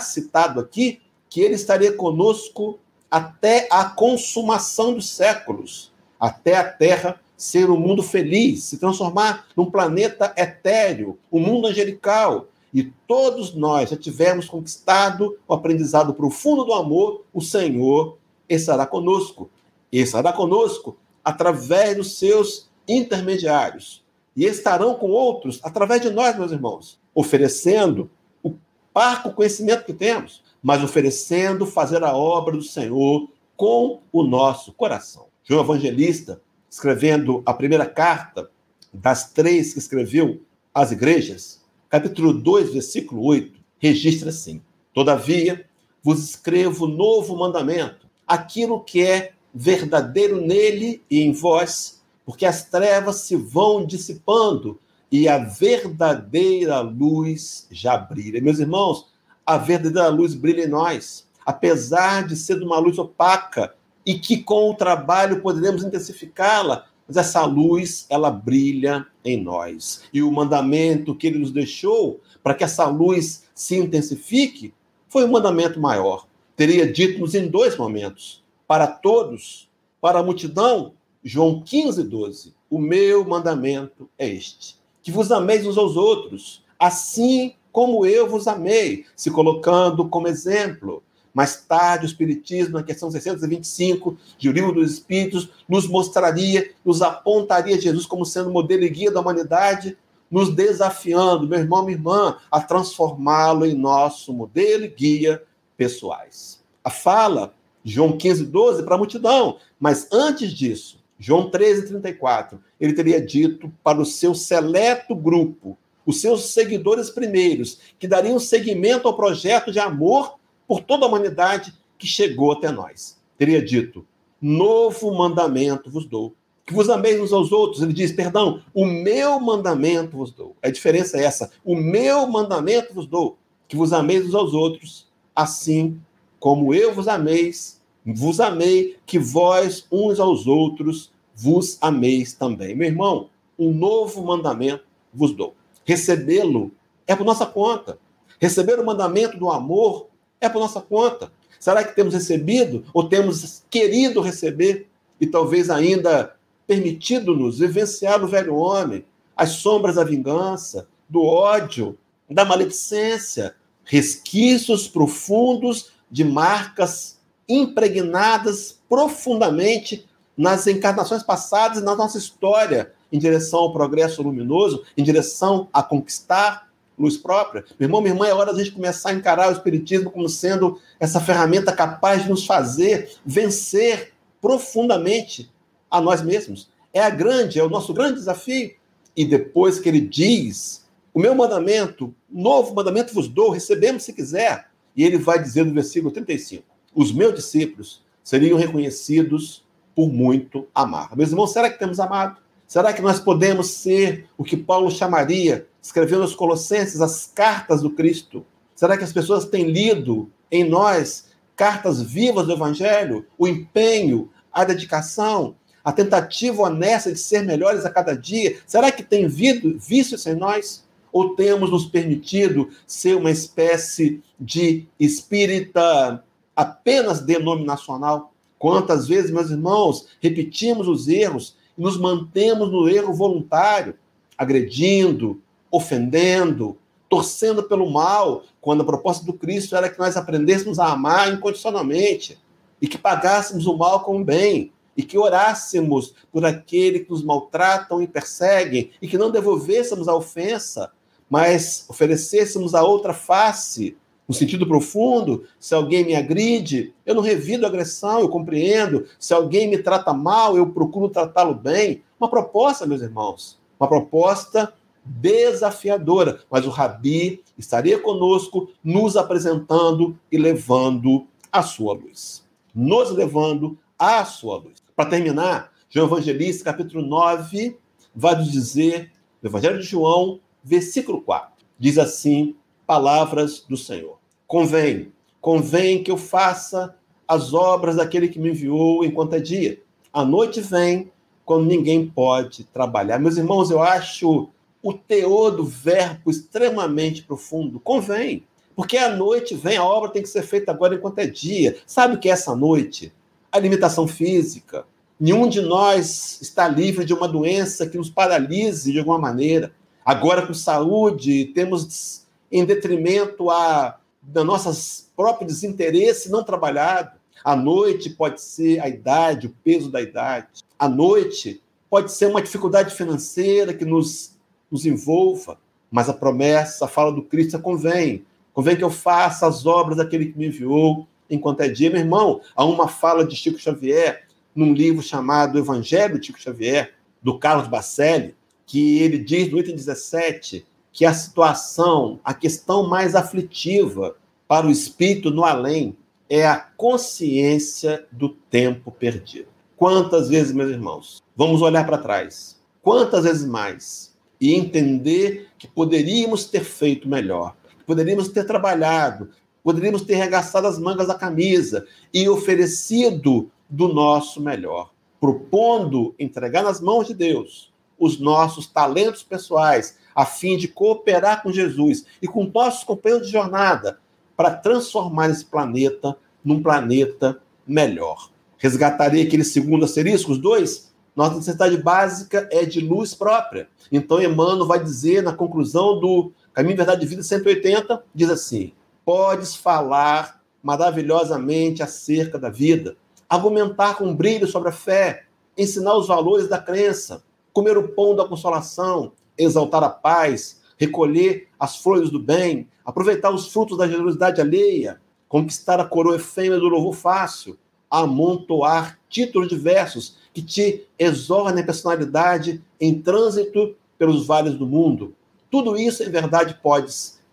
citado 0.00 0.60
aqui, 0.60 1.00
que 1.28 1.40
ele 1.40 1.54
estaria 1.54 1.92
conosco 1.92 2.78
até 3.10 3.68
a 3.70 3.84
consumação 3.84 4.94
dos 4.94 5.10
séculos, 5.10 5.92
até 6.18 6.56
a 6.56 6.64
Terra 6.64 7.20
ser 7.36 7.70
um 7.70 7.78
mundo 7.78 8.02
feliz, 8.02 8.64
se 8.64 8.78
transformar 8.78 9.46
num 9.56 9.70
planeta 9.70 10.32
etéreo, 10.36 11.18
um 11.30 11.40
mundo 11.40 11.66
angelical. 11.66 12.46
E 12.72 12.84
todos 13.06 13.54
nós 13.54 13.90
já 13.90 13.96
tivermos 13.96 14.46
conquistado 14.46 15.38
o 15.46 15.54
aprendizado 15.54 16.14
profundo 16.14 16.64
do 16.64 16.72
amor, 16.72 17.24
o 17.32 17.40
Senhor 17.40 18.16
estará 18.48 18.86
conosco. 18.86 19.50
Estará 19.92 20.32
conosco 20.32 20.96
através 21.24 21.96
dos 21.96 22.18
seus 22.18 22.68
intermediários. 22.88 24.04
E 24.36 24.44
estarão 24.44 24.94
com 24.94 25.10
outros 25.10 25.60
através 25.62 26.02
de 26.02 26.10
nós, 26.10 26.36
meus 26.36 26.52
irmãos, 26.52 26.98
oferecendo 27.14 28.10
o 28.42 28.54
parco 28.92 29.32
conhecimento 29.32 29.84
que 29.84 29.94
temos, 29.94 30.42
mas 30.62 30.82
oferecendo 30.82 31.64
fazer 31.64 32.02
a 32.04 32.16
obra 32.16 32.56
do 32.56 32.62
Senhor 32.62 33.28
com 33.56 34.00
o 34.12 34.22
nosso 34.22 34.72
coração. 34.72 35.26
João 35.48 35.62
Evangelista, 35.62 36.42
escrevendo 36.68 37.40
a 37.46 37.54
primeira 37.54 37.86
carta 37.86 38.50
das 38.92 39.30
três 39.30 39.72
que 39.72 39.78
escreveu 39.78 40.42
às 40.74 40.90
igrejas, 40.90 41.62
capítulo 41.88 42.32
2, 42.32 42.72
versículo 42.72 43.22
8, 43.22 43.60
registra 43.78 44.30
assim: 44.30 44.60
Todavia, 44.92 45.64
vos 46.02 46.18
escrevo 46.18 46.88
novo 46.88 47.36
mandamento, 47.36 48.08
aquilo 48.26 48.82
que 48.82 49.06
é 49.06 49.34
verdadeiro 49.54 50.40
nele 50.40 51.00
e 51.08 51.20
em 51.20 51.30
vós, 51.30 52.02
porque 52.24 52.44
as 52.44 52.64
trevas 52.64 53.20
se 53.20 53.36
vão 53.36 53.86
dissipando 53.86 54.80
e 55.12 55.28
a 55.28 55.38
verdadeira 55.38 56.80
luz 56.80 57.68
já 57.70 57.96
brilha. 57.96 58.42
Meus 58.42 58.58
irmãos, 58.58 59.06
a 59.46 59.56
verdadeira 59.56 60.08
luz 60.08 60.34
brilha 60.34 60.64
em 60.64 60.68
nós, 60.68 61.24
apesar 61.46 62.26
de 62.26 62.34
ser 62.34 62.60
uma 62.60 62.80
luz 62.80 62.98
opaca 62.98 63.76
e 64.06 64.14
que 64.14 64.38
com 64.38 64.70
o 64.70 64.74
trabalho 64.74 65.42
poderemos 65.42 65.82
intensificá-la, 65.82 66.86
mas 67.06 67.16
essa 67.16 67.44
luz, 67.44 68.06
ela 68.08 68.30
brilha 68.30 69.06
em 69.24 69.42
nós. 69.42 70.04
E 70.12 70.22
o 70.22 70.30
mandamento 70.30 71.14
que 71.14 71.26
ele 71.26 71.38
nos 71.38 71.50
deixou 71.50 72.20
para 72.42 72.54
que 72.54 72.64
essa 72.64 72.86
luz 72.86 73.44
se 73.52 73.76
intensifique 73.76 74.72
foi 75.08 75.24
um 75.24 75.30
mandamento 75.30 75.80
maior. 75.80 76.26
Teria 76.54 76.90
dito-nos 76.90 77.34
em 77.34 77.48
dois 77.48 77.76
momentos. 77.76 78.44
Para 78.66 78.86
todos, 78.86 79.68
para 80.00 80.20
a 80.20 80.22
multidão, 80.22 80.94
João 81.22 81.60
15, 81.62 82.04
12. 82.04 82.54
O 82.70 82.78
meu 82.78 83.24
mandamento 83.24 84.08
é 84.18 84.28
este: 84.28 84.76
que 85.02 85.10
vos 85.10 85.30
ameis 85.30 85.66
uns 85.66 85.76
aos 85.76 85.96
outros, 85.96 86.64
assim 86.78 87.54
como 87.72 88.06
eu 88.06 88.28
vos 88.28 88.48
amei, 88.48 89.04
se 89.14 89.30
colocando 89.30 90.08
como 90.08 90.28
exemplo. 90.28 91.02
Mais 91.36 91.54
tarde, 91.54 92.06
o 92.06 92.08
Espiritismo, 92.08 92.78
na 92.78 92.82
questão 92.82 93.10
625 93.10 94.16
de 94.38 94.48
O 94.48 94.52
Livro 94.52 94.72
dos 94.72 94.90
Espíritos, 94.90 95.50
nos 95.68 95.86
mostraria, 95.86 96.70
nos 96.82 97.02
apontaria 97.02 97.78
Jesus 97.78 98.06
como 98.06 98.24
sendo 98.24 98.50
modelo 98.50 98.84
e 98.84 98.88
guia 98.88 99.10
da 99.10 99.20
humanidade, 99.20 99.98
nos 100.30 100.54
desafiando, 100.54 101.46
meu 101.46 101.58
irmão, 101.58 101.84
minha 101.84 101.98
irmã, 101.98 102.38
a 102.50 102.58
transformá-lo 102.58 103.66
em 103.66 103.74
nosso 103.74 104.32
modelo 104.32 104.84
e 104.84 104.88
guia 104.88 105.42
pessoais. 105.76 106.64
A 106.82 106.88
fala, 106.88 107.52
João 107.84 108.16
15, 108.16 108.46
12, 108.46 108.82
para 108.84 108.94
a 108.94 108.98
multidão, 108.98 109.58
mas 109.78 110.08
antes 110.10 110.50
disso, 110.54 110.98
João 111.18 111.50
13, 111.50 111.88
34, 111.88 112.58
ele 112.80 112.94
teria 112.94 113.20
dito 113.20 113.70
para 113.84 114.00
o 114.00 114.06
seu 114.06 114.34
seleto 114.34 115.14
grupo, 115.14 115.76
os 116.06 116.18
seus 116.18 116.54
seguidores 116.54 117.10
primeiros, 117.10 117.78
que 117.98 118.08
dariam 118.08 118.38
seguimento 118.38 119.06
ao 119.06 119.14
projeto 119.14 119.70
de 119.70 119.78
amor 119.78 120.38
por 120.66 120.80
toda 120.80 121.04
a 121.04 121.08
humanidade 121.08 121.74
que 121.98 122.06
chegou 122.06 122.52
até 122.52 122.70
nós. 122.70 123.20
Teria 123.38 123.62
dito: 123.62 124.06
Novo 124.40 125.14
mandamento 125.14 125.90
vos 125.90 126.06
dou. 126.06 126.34
Que 126.64 126.74
vos 126.74 126.90
ameis 126.90 127.20
uns 127.20 127.32
aos 127.32 127.52
outros. 127.52 127.82
Ele 127.82 127.92
diz: 127.92 128.12
Perdão, 128.12 128.62
o 128.74 128.84
meu 128.84 129.38
mandamento 129.38 130.16
vos 130.16 130.30
dou. 130.30 130.56
A 130.62 130.70
diferença 130.70 131.18
é 131.18 131.24
essa: 131.24 131.50
o 131.64 131.76
meu 131.76 132.26
mandamento 132.26 132.92
vos 132.92 133.06
dou. 133.06 133.38
Que 133.68 133.76
vos 133.76 133.92
ameis 133.92 134.26
uns 134.26 134.34
aos 134.34 134.54
outros, 134.54 135.08
assim 135.34 136.00
como 136.38 136.72
eu 136.72 136.94
vos 136.94 137.08
ameis 137.08 137.76
vos 138.14 138.38
amei, 138.38 138.96
que 139.04 139.18
vós 139.18 139.86
uns 139.90 140.20
aos 140.20 140.46
outros 140.46 141.10
vos 141.34 141.78
ameis 141.80 142.32
também. 142.32 142.74
Meu 142.74 142.88
irmão, 142.88 143.28
um 143.58 143.72
novo 143.72 144.22
mandamento 144.22 144.84
vos 145.12 145.32
dou. 145.32 145.54
Recebê-lo 145.84 146.70
é 147.06 147.16
por 147.16 147.24
nossa 147.24 147.46
conta. 147.46 147.98
Receber 148.40 148.78
o 148.78 148.86
mandamento 148.86 149.38
do 149.38 149.50
amor 149.50 150.08
é 150.40 150.48
por 150.48 150.60
nossa 150.60 150.80
conta. 150.80 151.30
Será 151.58 151.82
que 151.82 151.94
temos 151.94 152.14
recebido 152.14 152.84
ou 152.92 153.08
temos 153.08 153.62
querido 153.70 154.20
receber 154.20 154.88
e 155.20 155.26
talvez 155.26 155.70
ainda 155.70 156.34
permitido-nos 156.66 157.58
vivenciar 157.58 158.22
o 158.22 158.28
velho 158.28 158.56
homem, 158.56 159.04
as 159.36 159.50
sombras 159.50 159.96
da 159.96 160.04
vingança, 160.04 160.88
do 161.08 161.24
ódio, 161.24 161.96
da 162.28 162.44
maledicência, 162.44 163.54
resquícios 163.84 164.88
profundos 164.88 165.92
de 166.10 166.24
marcas 166.24 167.18
impregnadas 167.48 168.80
profundamente 168.88 170.06
nas 170.36 170.66
encarnações 170.66 171.22
passadas 171.22 171.78
e 171.78 171.84
na 171.84 171.94
nossa 171.94 172.18
história, 172.18 172.92
em 173.10 173.18
direção 173.18 173.60
ao 173.60 173.72
progresso 173.72 174.22
luminoso, 174.22 174.84
em 174.96 175.02
direção 175.02 175.68
a 175.72 175.82
conquistar 175.82 176.65
luz 176.98 177.16
própria. 177.16 177.64
Meu 177.78 177.86
irmão, 177.86 178.00
minha 178.00 178.14
irmã, 178.14 178.26
é 178.26 178.34
hora 178.34 178.52
da 178.52 178.58
gente 178.58 178.74
começar 178.74 179.10
a 179.10 179.14
encarar 179.14 179.48
o 179.48 179.52
Espiritismo 179.52 180.10
como 180.10 180.28
sendo 180.28 180.80
essa 180.98 181.20
ferramenta 181.20 181.72
capaz 181.72 182.22
de 182.22 182.30
nos 182.30 182.46
fazer 182.46 183.10
vencer 183.24 184.12
profundamente 184.40 185.50
a 185.90 186.00
nós 186.00 186.22
mesmos. 186.22 186.70
É 186.92 187.00
a 187.00 187.10
grande, 187.10 187.58
é 187.58 187.64
o 187.64 187.70
nosso 187.70 187.92
grande 187.92 188.14
desafio. 188.14 188.74
E 189.16 189.24
depois 189.24 189.78
que 189.78 189.88
ele 189.88 190.00
diz: 190.00 190.86
O 191.12 191.20
meu 191.20 191.34
mandamento, 191.34 192.14
novo 192.30 192.74
mandamento 192.74 193.12
vos 193.12 193.28
dou, 193.28 193.50
recebemos 193.50 194.04
se 194.04 194.12
quiser. 194.12 194.70
E 194.96 195.04
ele 195.04 195.18
vai 195.18 195.42
dizer 195.42 195.64
no 195.64 195.74
versículo 195.74 196.10
35 196.10 196.76
os 196.96 197.12
meus 197.12 197.34
discípulos 197.34 198.02
seriam 198.24 198.58
reconhecidos 198.58 199.62
por 199.94 200.08
muito 200.08 200.66
amar. 200.74 201.14
Meus 201.14 201.30
irmãos, 201.30 201.52
será 201.52 201.70
que 201.70 201.78
temos 201.78 202.00
amado? 202.00 202.38
Será 202.66 202.92
que 202.92 203.00
nós 203.00 203.20
podemos 203.20 203.68
ser 203.68 204.28
o 204.36 204.42
que 204.42 204.56
Paulo 204.56 204.90
chamaria, 204.90 205.68
escrevendo 205.80 206.22
aos 206.22 206.34
Colossenses, 206.34 207.00
as 207.00 207.30
cartas 207.32 207.80
do 207.80 207.90
Cristo? 207.90 208.44
Será 208.74 208.96
que 208.98 209.04
as 209.04 209.12
pessoas 209.12 209.44
têm 209.44 209.70
lido 209.70 210.30
em 210.50 210.68
nós 210.68 211.26
cartas 211.54 212.02
vivas 212.02 212.46
do 212.46 212.52
Evangelho, 212.52 213.24
o 213.38 213.46
empenho, 213.46 214.30
a 214.52 214.64
dedicação, 214.64 215.54
a 215.84 215.92
tentativa 215.92 216.62
honesta 216.62 217.12
de 217.12 217.18
ser 217.18 217.44
melhores 217.44 217.84
a 217.84 217.90
cada 217.90 218.14
dia? 218.14 218.58
Será 218.66 218.90
que 218.90 219.02
tem 219.02 219.28
visto 219.28 219.78
isso 219.88 220.28
em 220.28 220.34
nós? 220.34 220.84
Ou 221.12 221.36
temos 221.36 221.70
nos 221.70 221.86
permitido 221.86 222.68
ser 222.86 223.16
uma 223.16 223.30
espécie 223.30 224.20
de 224.38 224.86
espírita 224.98 226.22
apenas 226.54 227.20
denominacional. 227.20 228.34
Quantas 228.58 229.06
vezes, 229.06 229.30
meus 229.30 229.50
irmãos, 229.50 230.08
repetimos 230.20 230.88
os 230.88 231.08
erros 231.08 231.55
e 231.76 231.82
nos 231.82 231.98
mantemos 231.98 232.70
no 232.70 232.88
erro 232.88 233.12
voluntário, 233.12 233.94
agredindo, 234.36 235.40
ofendendo, 235.70 236.76
torcendo 237.08 237.62
pelo 237.62 237.90
mal, 237.90 238.42
quando 238.60 238.82
a 238.82 238.86
proposta 238.86 239.24
do 239.24 239.32
Cristo 239.32 239.76
era 239.76 239.88
que 239.88 239.98
nós 239.98 240.16
aprendêssemos 240.16 240.78
a 240.78 240.92
amar 240.92 241.32
incondicionalmente 241.32 242.38
e 242.80 242.88
que 242.88 242.98
pagássemos 242.98 243.66
o 243.66 243.76
mal 243.76 244.00
com 244.00 244.20
o 244.20 244.24
bem 244.24 244.72
e 244.96 245.02
que 245.02 245.18
orássemos 245.18 246.14
por 246.32 246.44
aquele 246.44 247.00
que 247.00 247.10
nos 247.10 247.22
maltratam 247.22 248.02
e 248.02 248.06
perseguem 248.06 248.90
e 249.00 249.06
que 249.06 249.18
não 249.18 249.30
devolvêssemos 249.30 250.08
a 250.08 250.14
ofensa, 250.14 250.90
mas 251.28 251.84
oferecêssemos 251.88 252.74
a 252.74 252.82
outra 252.82 253.12
face, 253.12 253.96
no 254.28 254.34
sentido 254.34 254.66
profundo, 254.66 255.44
se 255.58 255.74
alguém 255.74 256.04
me 256.04 256.16
agride, 256.16 256.92
eu 257.04 257.14
não 257.14 257.22
revido 257.22 257.64
a 257.64 257.68
agressão, 257.68 258.20
eu 258.20 258.28
compreendo. 258.28 259.06
Se 259.18 259.32
alguém 259.32 259.68
me 259.68 259.78
trata 259.78 260.12
mal, 260.12 260.56
eu 260.56 260.70
procuro 260.70 261.08
tratá-lo 261.08 261.54
bem. 261.54 262.02
Uma 262.18 262.28
proposta, 262.28 262.86
meus 262.86 263.02
irmãos, 263.02 263.58
uma 263.78 263.88
proposta 263.88 264.72
desafiadora, 265.04 266.40
mas 266.50 266.66
o 266.66 266.70
Rabi 266.70 267.42
estaria 267.56 267.98
conosco, 267.98 268.68
nos 268.82 269.16
apresentando 269.16 270.18
e 270.30 270.36
levando 270.36 271.26
a 271.52 271.62
sua 271.62 271.94
luz. 271.94 272.44
Nos 272.74 273.10
levando 273.10 273.78
à 273.98 274.24
sua 274.24 274.56
luz. 274.56 274.82
Para 274.96 275.08
terminar, 275.08 275.70
João 275.88 276.06
Evangelista, 276.06 276.64
capítulo 276.64 277.06
9, 277.06 277.78
vai 278.14 278.34
nos 278.34 278.50
dizer, 278.50 279.12
no 279.40 279.48
Evangelho 279.48 279.78
de 279.78 279.86
João, 279.86 280.40
versículo 280.64 281.22
4, 281.22 281.64
diz 281.78 281.96
assim: 281.96 282.56
palavras 282.86 283.64
do 283.68 283.76
Senhor. 283.76 284.18
Convém, 284.46 285.12
convém 285.40 286.02
que 286.02 286.10
eu 286.10 286.16
faça 286.16 286.94
as 287.26 287.52
obras 287.52 287.96
daquele 287.96 288.28
que 288.28 288.38
me 288.38 288.50
enviou 288.50 289.04
enquanto 289.04 289.34
é 289.34 289.40
dia. 289.40 289.80
A 290.12 290.24
noite 290.24 290.60
vem 290.60 291.10
quando 291.44 291.66
ninguém 291.66 292.06
pode 292.06 292.64
trabalhar. 292.64 293.18
Meus 293.18 293.36
irmãos, 293.36 293.70
eu 293.70 293.82
acho 293.82 294.48
o 294.82 294.92
teor 294.92 295.50
do 295.50 295.64
verbo 295.64 296.30
extremamente 296.30 297.22
profundo. 297.22 297.80
Convém. 297.80 298.44
Porque 298.74 298.98
a 298.98 299.16
noite 299.16 299.54
vem, 299.54 299.76
a 299.76 299.84
obra 299.84 300.10
tem 300.10 300.22
que 300.22 300.28
ser 300.28 300.42
feita 300.42 300.70
agora 300.70 300.94
enquanto 300.94 301.18
é 301.18 301.26
dia. 301.26 301.78
Sabe 301.86 302.14
o 302.14 302.18
que 302.18 302.28
é 302.28 302.32
essa 302.32 302.54
noite? 302.54 303.12
A 303.50 303.58
limitação 303.58 304.06
física. 304.06 304.84
Nenhum 305.18 305.48
de 305.48 305.62
nós 305.62 306.38
está 306.42 306.68
livre 306.68 307.04
de 307.04 307.14
uma 307.14 307.26
doença 307.26 307.86
que 307.86 307.96
nos 307.96 308.10
paralise 308.10 308.92
de 308.92 308.98
alguma 308.98 309.18
maneira. 309.18 309.72
Agora, 310.04 310.46
com 310.46 310.52
saúde, 310.52 311.46
temos 311.54 312.25
em 312.50 312.64
detrimento 312.64 313.50
a 313.50 313.98
da 314.22 314.42
nossos 314.42 315.08
próprios 315.16 315.52
desinteresse 315.52 316.30
não 316.30 316.42
trabalhado. 316.42 317.12
A 317.44 317.54
noite 317.54 318.10
pode 318.10 318.40
ser 318.40 318.80
a 318.80 318.88
idade, 318.88 319.46
o 319.46 319.54
peso 319.62 319.90
da 319.90 320.02
idade. 320.02 320.48
A 320.78 320.88
noite 320.88 321.62
pode 321.88 322.10
ser 322.12 322.26
uma 322.26 322.42
dificuldade 322.42 322.94
financeira 322.94 323.72
que 323.72 323.84
nos 323.84 324.36
nos 324.70 324.84
envolva, 324.84 325.58
mas 325.90 326.08
a 326.08 326.12
promessa, 326.12 326.84
a 326.84 326.88
fala 326.88 327.12
do 327.12 327.22
Cristo 327.22 327.58
convém. 327.60 328.24
Convém 328.52 328.76
que 328.76 328.84
eu 328.84 328.90
faça 328.90 329.46
as 329.46 329.64
obras 329.64 329.98
daquele 329.98 330.26
que 330.26 330.38
me 330.38 330.46
enviou 330.46 331.06
enquanto 331.30 331.60
é 331.60 331.68
dia. 331.68 331.90
Meu 331.90 332.00
irmão, 332.00 332.40
há 332.54 332.64
uma 332.64 332.88
fala 332.88 333.24
de 333.24 333.36
Chico 333.36 333.58
Xavier 333.58 334.24
num 334.54 334.72
livro 334.72 335.02
chamado 335.02 335.58
Evangelho 335.58 336.18
de 336.18 336.26
Chico 336.26 336.40
Xavier, 336.40 336.94
do 337.22 337.38
Carlos 337.38 337.68
Bacelli, 337.68 338.34
que 338.64 338.98
ele 339.00 339.18
diz 339.18 339.50
no 339.50 339.58
item 339.58 339.76
17 339.76 340.66
que 340.96 341.04
a 341.04 341.12
situação, 341.12 342.18
a 342.24 342.32
questão 342.32 342.88
mais 342.88 343.14
aflitiva 343.14 344.16
para 344.48 344.66
o 344.66 344.70
espírito 344.70 345.30
no 345.30 345.44
além 345.44 345.94
é 346.26 346.46
a 346.46 346.56
consciência 346.56 348.06
do 348.10 348.30
tempo 348.30 348.90
perdido. 348.90 349.48
Quantas 349.76 350.30
vezes, 350.30 350.54
meus 350.54 350.70
irmãos, 350.70 351.22
vamos 351.36 351.60
olhar 351.60 351.84
para 351.84 351.98
trás? 351.98 352.58
Quantas 352.80 353.24
vezes 353.24 353.46
mais 353.46 354.16
e 354.40 354.54
entender 354.54 355.50
que 355.58 355.68
poderíamos 355.68 356.46
ter 356.46 356.64
feito 356.64 357.06
melhor, 357.06 357.54
poderíamos 357.86 358.28
ter 358.28 358.44
trabalhado, 358.44 359.28
poderíamos 359.62 360.00
ter 360.00 360.14
regaçado 360.14 360.66
as 360.66 360.78
mangas 360.78 361.08
da 361.08 361.14
camisa 361.14 361.86
e 362.10 362.26
oferecido 362.26 363.50
do 363.68 363.92
nosso 363.92 364.40
melhor, 364.40 364.94
propondo 365.20 366.14
entregar 366.18 366.62
nas 366.62 366.80
mãos 366.80 367.06
de 367.06 367.12
Deus 367.12 367.70
os 367.98 368.18
nossos 368.18 368.66
talentos 368.66 369.22
pessoais, 369.22 369.98
a 370.16 370.24
fim 370.24 370.56
de 370.56 370.66
cooperar 370.66 371.42
com 371.42 371.52
Jesus 371.52 372.06
e 372.22 372.26
com 372.26 372.50
nossos 372.52 372.84
companheiros 372.84 373.26
de 373.26 373.32
jornada 373.34 373.98
para 374.34 374.50
transformar 374.50 375.28
esse 375.28 375.44
planeta 375.44 376.16
num 376.42 376.62
planeta 376.62 377.38
melhor. 377.66 378.30
Resgatarei 378.56 379.26
aquele 379.26 379.44
segundo 379.44 379.84
asterisco, 379.84 380.32
os 380.32 380.38
dois, 380.38 380.90
nossa 381.14 381.36
necessidade 381.36 381.76
básica 381.76 382.48
é 382.50 382.64
de 382.64 382.80
luz 382.80 383.14
própria. 383.14 383.68
Então, 383.92 384.22
Emmanuel 384.22 384.66
vai 384.66 384.82
dizer 384.82 385.22
na 385.22 385.34
conclusão 385.34 386.00
do 386.00 386.32
Caminho, 386.54 386.76
Verdade 386.76 387.04
e 387.04 387.08
Vida 387.08 387.22
180, 387.22 388.02
diz 388.14 388.30
assim: 388.30 388.72
Podes 389.04 389.54
falar 389.54 390.40
maravilhosamente 390.62 391.82
acerca 391.82 392.38
da 392.38 392.48
vida, 392.48 392.96
argumentar 393.28 393.96
com 393.96 394.14
brilho 394.14 394.46
sobre 394.46 394.70
a 394.70 394.72
fé, 394.72 395.24
ensinar 395.56 395.94
os 395.96 396.08
valores 396.08 396.48
da 396.48 396.58
crença, 396.58 397.22
comer 397.52 397.76
o 397.76 397.88
pão 397.88 398.16
da 398.16 398.26
consolação, 398.26 399.12
exaltar 399.38 399.82
a 399.82 399.90
paz, 399.90 400.60
recolher 400.76 401.48
as 401.58 401.76
flores 401.76 402.10
do 402.10 402.18
bem, 402.18 402.68
aproveitar 402.84 403.30
os 403.30 403.52
frutos 403.52 403.78
da 403.78 403.88
generosidade 403.88 404.40
alheia, 404.40 405.00
conquistar 405.28 405.80
a 405.80 405.84
coroa 405.84 406.16
efêmera 406.16 406.60
do 406.60 406.68
louvor 406.68 406.94
fácil, 406.94 407.58
amontoar 407.90 408.98
títulos 409.08 409.48
diversos 409.48 410.16
que 410.32 410.42
te 410.42 410.86
exornem 410.98 411.62
a 411.62 411.66
personalidade 411.66 412.62
em 412.80 413.00
trânsito 413.00 413.74
pelos 413.98 414.26
vales 414.26 414.54
do 414.54 414.66
mundo. 414.66 415.14
Tudo 415.50 415.76
isso, 415.76 416.02
em 416.02 416.10
verdade, 416.10 416.58
pode, 416.62 416.92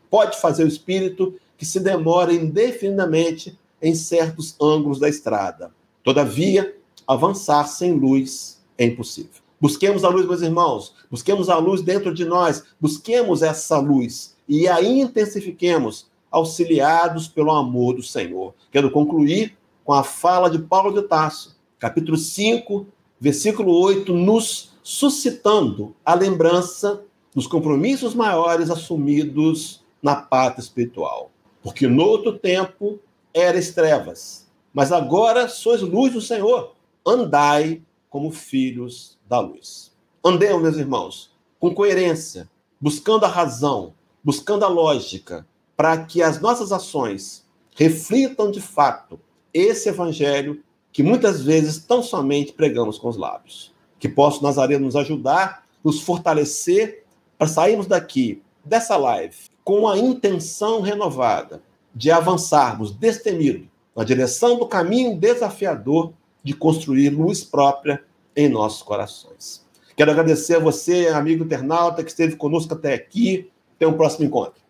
pode 0.09 0.39
fazer 0.39 0.63
o 0.63 0.67
espírito 0.67 1.35
que 1.57 1.65
se 1.65 1.79
demora 1.79 2.33
indefinidamente 2.33 3.57
em 3.81 3.93
certos 3.93 4.55
ângulos 4.61 4.99
da 4.99 5.09
estrada. 5.09 5.71
Todavia, 6.03 6.75
avançar 7.05 7.67
sem 7.67 7.91
luz 7.93 8.61
é 8.77 8.85
impossível. 8.85 9.42
Busquemos 9.63 10.03
a 10.03 10.09
luz, 10.09 10.25
meus 10.25 10.41
irmãos, 10.41 10.93
busquemos 11.09 11.47
a 11.47 11.57
luz 11.57 11.81
dentro 11.81 12.13
de 12.13 12.25
nós, 12.25 12.65
busquemos 12.81 13.41
essa 13.41 13.79
luz 13.79 14.35
e 14.45 14.67
a 14.67 14.83
intensifiquemos, 14.83 16.05
auxiliados 16.29 17.29
pelo 17.29 17.49
amor 17.49 17.95
do 17.95 18.03
Senhor. 18.03 18.53
Quero 18.69 18.91
concluir 18.91 19.57
com 19.85 19.93
a 19.93 20.03
fala 20.03 20.49
de 20.49 20.59
Paulo 20.59 20.91
de 20.91 21.07
Tarso, 21.07 21.55
capítulo 21.79 22.17
5, 22.17 22.85
versículo 23.17 23.73
8, 23.73 24.11
nos 24.13 24.73
suscitando 24.83 25.95
a 26.03 26.13
lembrança 26.13 27.01
dos 27.33 27.47
compromissos 27.47 28.13
maiores 28.13 28.69
assumidos 28.69 29.81
na 30.01 30.13
pátria 30.13 30.61
espiritual. 30.61 31.31
Porque 31.61 31.87
no 31.87 32.03
outro 32.03 32.37
tempo 32.37 32.99
eras 33.33 33.71
trevas, 33.71 34.45
mas 34.73 34.91
agora 34.91 35.47
sois 35.47 35.81
luz 35.81 36.11
do 36.11 36.19
Senhor. 36.19 36.73
Andai 37.07 37.81
como 38.13 38.29
filhos 38.29 39.17
da 39.27 39.39
luz. 39.39 39.91
Andemos, 40.23 40.61
meus 40.61 40.77
irmãos, 40.77 41.31
com 41.59 41.73
coerência, 41.73 42.47
buscando 42.79 43.25
a 43.25 43.27
razão, 43.27 43.95
buscando 44.23 44.63
a 44.63 44.67
lógica, 44.67 45.47
para 45.75 45.97
que 46.05 46.21
as 46.21 46.39
nossas 46.39 46.71
ações 46.71 47.43
reflitam 47.75 48.51
de 48.51 48.61
fato 48.61 49.19
esse 49.51 49.89
evangelho 49.89 50.63
que 50.91 51.01
muitas 51.01 51.41
vezes 51.41 51.79
tão 51.79 52.03
somente 52.03 52.53
pregamos 52.53 52.99
com 52.99 53.09
os 53.09 53.17
lábios. 53.17 53.73
Que 53.97 54.07
possa 54.07 54.43
Nazareno 54.43 54.85
nos 54.85 54.95
ajudar, 54.95 55.65
nos 55.83 55.99
fortalecer 55.99 57.05
para 57.35 57.47
sairmos 57.47 57.87
daqui, 57.87 58.43
dessa 58.63 58.95
live, 58.95 59.35
com 59.63 59.87
a 59.87 59.97
intenção 59.97 60.81
renovada 60.81 61.63
de 61.95 62.11
avançarmos 62.11 62.91
destemido 62.91 63.67
na 63.95 64.03
direção 64.03 64.59
do 64.59 64.67
caminho 64.67 65.17
desafiador 65.17 66.13
de 66.43 66.53
construir 66.53 67.09
luz 67.09 67.43
própria 67.43 68.03
em 68.35 68.49
nossos 68.49 68.81
corações. 68.81 69.63
Quero 69.95 70.11
agradecer 70.11 70.55
a 70.55 70.59
você, 70.59 71.07
amigo 71.07 71.43
internauta, 71.43 72.03
que 72.03 72.09
esteve 72.09 72.35
conosco 72.35 72.73
até 72.73 72.93
aqui. 72.93 73.49
Até 73.75 73.87
um 73.87 73.93
próximo 73.93 74.25
encontro. 74.25 74.62